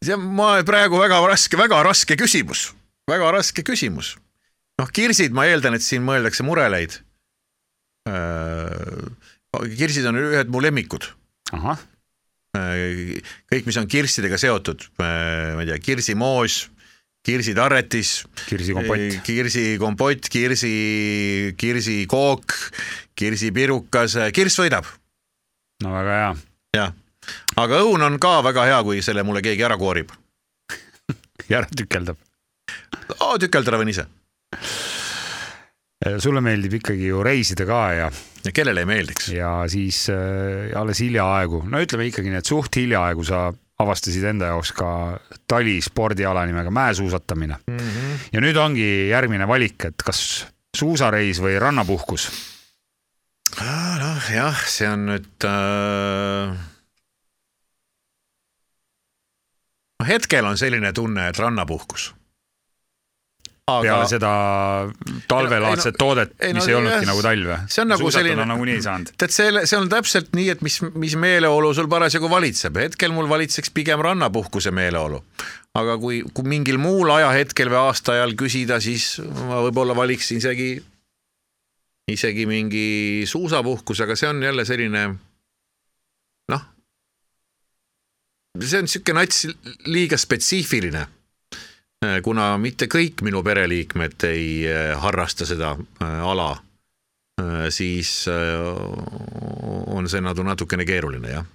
[0.04, 2.68] see on ma praegu väga raske, väga raske küsimus,
[3.10, 4.14] väga raske küsimus.
[4.80, 6.98] noh, kirsid, ma eeldan, et siin mõeldakse mureleid.
[8.10, 11.06] Äh, kirsid on ühed mu lemmikud.
[11.54, 11.93] ahah äh,
[12.54, 16.58] kõik, mis on kirssidega seotud, äh, ma ei tea, kirsimoos,
[17.24, 18.12] kirsitarretis,
[18.46, 20.74] kirsikompott, kirsikompott, kirsi,
[21.60, 22.56] kirsikook,
[23.18, 24.88] kirsipirukas, kirss võidab,
[25.82, 26.34] no väga hea.
[26.78, 26.94] jah.
[27.60, 30.12] aga õun on ka väga hea, kui selle mulle keegi ära koorib.
[31.50, 32.20] ja ära tükeldab.
[33.40, 34.06] tükeldada võin ise
[36.18, 38.08] sulle meeldib ikkagi ju reisida ka ja,
[38.44, 39.28] ja kellele ei meeldiks.
[39.34, 43.46] ja siis äh, alles hiljaaegu, no ütleme ikkagi nii, et suht hiljaaegu sa
[43.82, 44.88] avastasid enda jaoks ka
[45.50, 48.18] talispordiala nimega mäesuusatamine Mm -hmm.
[48.32, 50.46] ja nüüd ongi järgmine valik, et kas
[50.76, 52.28] suusareis või rannapuhkus.
[54.00, 56.56] noh jah, see on nüüd äh....
[60.06, 62.14] hetkel on selline tunne, et rannapuhkus.
[63.64, 64.30] Peale seda
[65.28, 67.58] talvelaadset toodet, ei no mis ei olnudki nagu talv või?
[67.72, 69.12] see on nagu selline- nagunii ei saanud.
[69.16, 73.28] tead, see, see on täpselt nii, et mis, mis meeleolu sul parasjagu valitseb, hetkel mul
[73.30, 75.22] valitseks pigem rannapuhkuse meeleolu.
[75.80, 79.16] aga kui, kui mingil muul ajahetkel või aastaajal küsida, siis
[79.48, 80.76] ma võib-olla valiksin isegi,
[82.12, 85.08] isegi mingi suusapuhkuse, aga see on jälle selline
[86.52, 86.70] noh,
[88.60, 89.46] see on niisugune nats
[89.88, 91.08] liiga spetsiifiline
[92.22, 96.52] kuna mitte kõik minu pereliikmed ei eh, harrasta seda eh, ala,
[97.74, 101.46] siis eh, on see natu- natukene keeruline jah.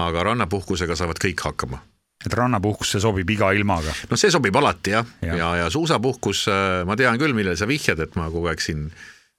[0.00, 1.82] aga rannapuhkusega saavad kõik hakkama.
[2.26, 3.92] et rannapuhkus, see sobib iga ilmaga.
[4.10, 5.36] no see sobib alati jah, Jah.
[5.36, 6.46] ja, ja, ja suusapuhkus,
[6.88, 8.88] ma tean küll, millele sa vihjad, et ma kogu aeg siin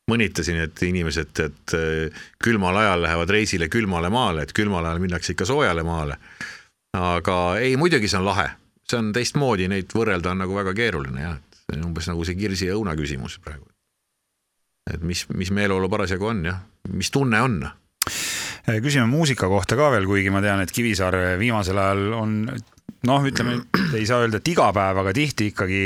[0.07, 5.33] mõnitasin, et inimesed, et eh, külmal ajal lähevad reisile külmale maale, et külmal ajal minnakse
[5.33, 6.15] ikka soojale maale.
[6.97, 8.47] aga ei, muidugi see on lahe,
[8.91, 12.27] see on teistmoodi, neid võrrelda on nagu väga keeruline jah, et see on umbes nagu
[12.27, 13.67] see kirsi ja õuna küsimus praegu.
[14.93, 16.63] et mis, mis meeleolu parasjagu on jah,
[16.93, 17.59] mis tunne on
[18.83, 22.33] küsime muusika kohta ka veel, kuigi ma tean, et Kivisaar viimasel ajal on
[23.07, 23.61] noh, ütleme,
[23.95, 25.81] ei saa öelda, et iga päev, aga tihti ikkagi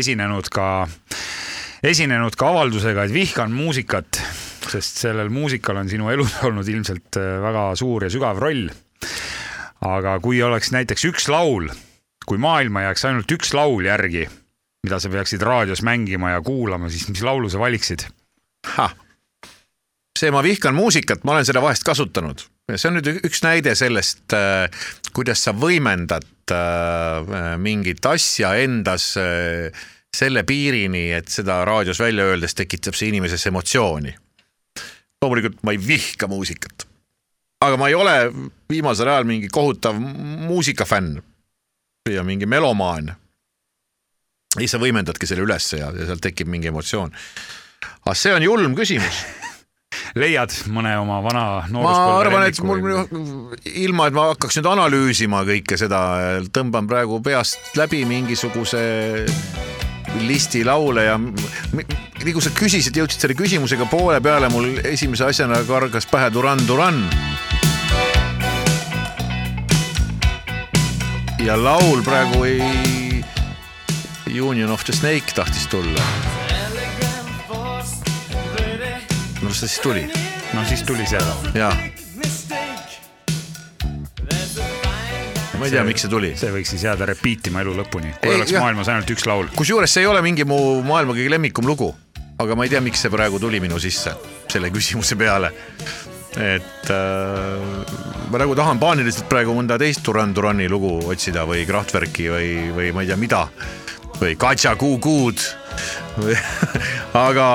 [0.00, 0.68] esinenud ka,
[1.84, 4.20] esinenud ka avaldusega, et vihkan muusikat,
[4.72, 8.68] sest sellel muusikal on sinu elus olnud ilmselt äh, väga suur ja sügav roll.
[9.82, 11.66] aga kui oleks näiteks üks laul,
[12.28, 14.26] kui maailma jääks ainult üks laul järgi,
[14.86, 18.06] mida sa peaksid raadios mängima ja kuulama, siis mis laulu sa valiksid?
[20.18, 22.44] See Ma vihkan muusikat, ma olen seda vahest kasutanud.
[22.76, 24.34] see on nüüd üks näide sellest,
[25.16, 29.72] kuidas sa võimendad äh, mingit asja endas äh,
[30.14, 34.14] selle piirini, et seda raadios välja öeldes tekitab see inimeses emotsiooni.
[35.22, 36.86] loomulikult ma ei vihka muusikat,
[37.64, 38.14] aga ma ei ole
[38.70, 41.18] viimasel ajal mingi kohutav muusikafänn
[42.10, 43.14] ja mingi melomaan.
[44.58, 47.12] siis sa võimendadki selle ülesse ja, ja sealt tekib mingi emotsioon.
[48.02, 49.22] aga see on julm küsimus
[50.22, 52.82] leiad mõne oma vana ma nooruspõlve arvan, et mul
[53.84, 56.02] ilma, et ma hakkaks nüüd analüüsima kõike seda,
[56.50, 58.82] tõmban praegu peast läbi mingisuguse
[60.26, 65.62] listi laule ja nii kui sa küsisid, jõudsid selle küsimusega poole peale, mul esimese asjana
[65.68, 67.04] kargas pähe Duran Duran.
[71.42, 73.24] Ja laul praegu ei,
[74.40, 76.02] Union of the Snake tahtis tulla.
[79.42, 80.10] no mis ta siis tuli?
[80.54, 81.48] no siis tuli see laul.
[81.54, 81.74] jaa.
[85.58, 86.32] ma ei tea, miks see tuli.
[86.38, 88.62] see võiks siis jääda repeat ima elu lõpuni, kui Ei, oleks jah.
[88.62, 89.50] maailmas ainult üks laul.
[89.56, 91.90] kusjuures see ei ole mingi mu maailma kõige lemmikum lugu,
[92.38, 94.14] aga ma ei tea, miks see praegu tuli minu sisse
[94.52, 95.50] selle küsimuse peale.
[96.40, 97.86] Et äh,
[98.32, 102.92] ma nagu tahan paaniliselt praegu mõnda teist Duran Durani lugu otsida või Kraftwerki või, või
[102.96, 103.46] ma ei tea, mida
[104.20, 105.42] või Katja Kuukuud.
[107.26, 107.48] aga,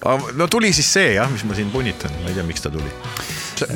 [0.00, 2.72] aga no tuli siis see jah, mis ma siin punnitan, ma ei tea, miks ta
[2.72, 2.92] tuli.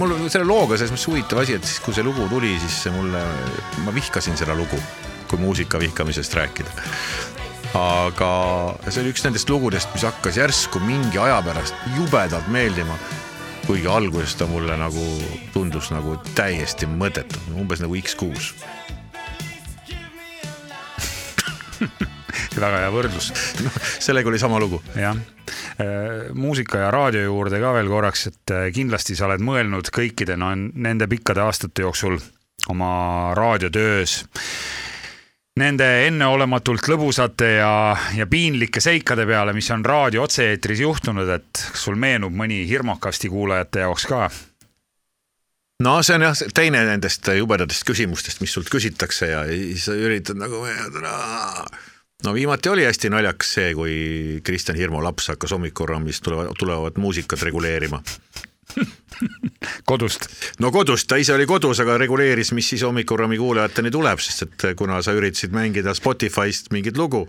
[0.01, 3.21] mul selle looga selles mõttes huvitav asi, et siis kui see lugu tuli, siis mulle,
[3.85, 4.81] ma vihkasin seda lugu,
[5.29, 6.73] kui muusika vihkamisest rääkida
[7.75, 8.31] aga
[8.87, 12.97] see oli üks nendest lugudest, mis hakkas järsku mingi aja pärast jubedalt meeldima.
[13.67, 15.05] Kuigi alguses ta mulle nagu
[15.55, 18.53] tundus nagu täiesti mõttetu, umbes nagu X6.
[22.65, 23.31] väga hea võrdlus,
[23.65, 24.83] noh, sellega oli sama lugu.
[24.97, 25.17] jah.
[26.35, 30.53] muusika ja raadio juurde ka veel korraks, et äh, kindlasti sa oled mõelnud kõikide no,
[30.55, 32.21] nende pikkade aastate jooksul
[32.73, 34.25] oma raadiotöös
[35.61, 37.75] nende enneolematult lõbusate ja,
[38.17, 43.31] ja piinlike seikade peale, mis on raadio otse-eetris juhtunud, et kas sul meenub mõni hirmukasti
[43.31, 44.29] kuulajate jaoks ka?
[45.85, 50.39] no see on jah, teine nendest jubedatest küsimustest, mis sult küsitakse ja siis sa üritad
[50.41, 50.65] nagu
[52.25, 53.95] no viimati oli hästi naljakas see, kui
[54.43, 58.03] Kristjan Hirmu laps hakkas hommikuprogrammis tulevat, tulevat muusikat reguleerima.
[59.91, 60.29] kodust.
[60.61, 64.67] no kodust, ta ise oli kodus, aga reguleeris, mis siis hommikuprogrammi kuulajateni tuleb, sest et
[64.79, 67.27] kuna sa üritasid mängida Spotify'st mingit lugu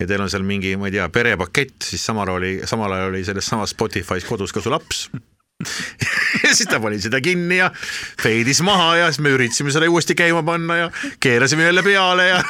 [0.00, 3.24] ja teil on seal mingi, ma ei tea, perepakett, siis samal oli, samal ajal oli
[3.24, 5.06] selles samas Spotify's kodus ka su laps
[6.44, 7.70] ja siis ta pani seda kinni ja
[8.22, 10.90] feidis maha ja siis me üritasime selle uuesti käima panna ja
[11.20, 12.42] keerasime jälle peale ja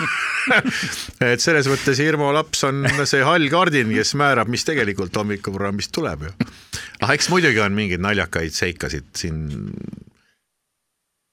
[1.33, 6.27] et selles mõttes Irmo laps on see hall kardin, kes määrab, mis tegelikult hommikuprogrammist tuleb
[6.27, 6.35] ju.
[7.03, 9.47] ah, eks muidugi on mingeid naljakaid seikasid siin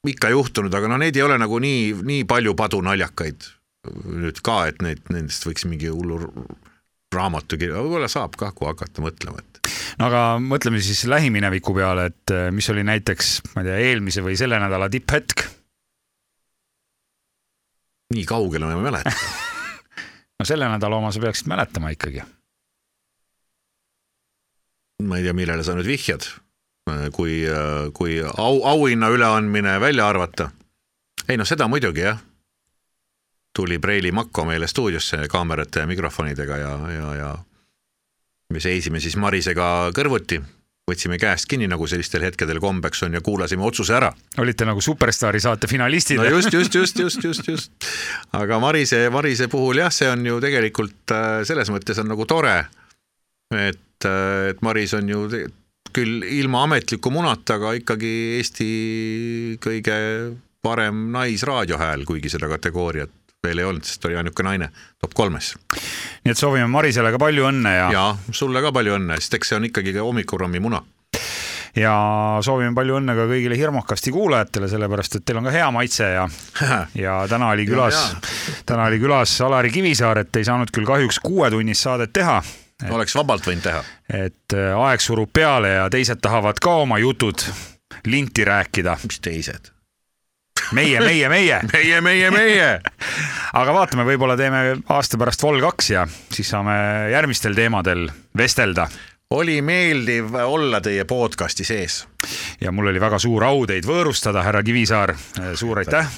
[0.07, 3.49] ikka juhtunud, aga no neid ei ole nagu nii, nii palju padunaljakaid
[4.13, 6.21] nüüd ka, et neid, nendest võiks mingi hullu
[7.13, 9.52] raamatu kirja, võib-olla saab ka, kui hakata mõtlema, et
[9.99, 14.25] no aga mõtleme siis lähimineviku peale, et äh, mis oli näiteks, ma ei tea, eelmise
[14.25, 15.47] või selle nädala tipphetk?
[18.13, 19.17] nii kaugele ma ei mäleta
[20.39, 22.23] no selle nädala oma sa peaksid mäletama ikkagi.
[25.03, 26.25] ma ei tea, millele sa nüüd vihjad,
[27.15, 27.41] kui,
[27.97, 30.51] kui au, auhinna üleandmine välja arvata.
[31.27, 32.21] ei noh, seda muidugi jah.
[33.55, 37.33] tuli Preili Makko meile stuudiosse kaamerate ja mikrofonidega ja, ja, ja
[38.53, 40.39] me seisime siis Marisega kõrvuti,
[40.89, 44.11] võtsime käest kinni, nagu sellistel hetkedel kombeks on ja kuulasime otsuse ära.
[44.43, 46.19] olite nagu Superstaari saate finalistid.
[46.19, 47.89] no just, just, just, just, just, just.
[48.35, 52.57] aga Marise, Marise puhul jah, see on ju tegelikult äh, selles mõttes on nagu tore,
[53.55, 55.25] et, äh, et Maris on ju
[55.93, 58.69] küll ilma ametliku munata, aga ikkagi Eesti
[59.63, 59.97] kõige
[60.63, 64.69] parem naisraadiohääl, kuigi seda kategooriat veel ei olnud, sest oli ainuke naine
[65.01, 65.53] top kolmes.
[66.23, 67.87] nii et soovime Marisele ka palju õnne ja.
[67.91, 70.83] ja sulle ka palju õnne, sest eks see on ikkagi ka hommikuprogrammi muna
[71.75, 71.93] ja
[72.45, 76.27] soovime palju õnne ka kõigile Hirmukasti kuulajatele, sellepärast et teil on ka hea maitse ja
[77.05, 77.99] ja täna oli külas,
[78.69, 82.41] täna oli külas Alari Kivisaar, et ei saanud küll kahjuks kuuetunnist saadet teha.
[82.91, 83.83] oleks vabalt võinud teha.
[84.23, 87.43] et äh, aeg surub peale ja teised tahavad ka oma jutud
[88.05, 88.97] linti rääkida.
[89.03, 89.72] mis teised?
[90.73, 92.69] Meie, meie, meie meie, meie, meie
[93.61, 96.75] aga vaatame, võib-olla teeme aasta pärast Vol kaks ja siis saame
[97.13, 98.07] järgmistel teemadel
[98.37, 98.89] vestelda
[99.33, 102.07] oli meeldiv olla teie podcasti sees.
[102.61, 105.15] ja mul oli väga suur au teid võõrustada, härra Kivisaar,
[105.57, 106.09] suur aitäh.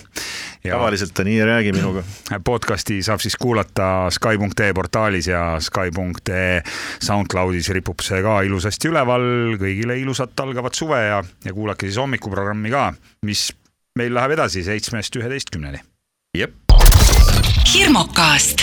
[0.66, 2.04] tavaliselt ta nii ei räägi minuga.
[2.52, 6.62] podcasti saab siis kuulata Sky.ee portaalis ja Sky.ee
[7.00, 9.56] SoundCloudis ripub see ka ilusasti üleval.
[9.62, 12.90] kõigile ilusat algavat suve ja, ja kuulake siis hommikuprogrammi ka,
[13.24, 13.48] mis
[13.96, 15.80] meil läheb edasi seitsmest üheteistkümneni.
[16.38, 16.54] jep.
[17.74, 18.60] hirmukast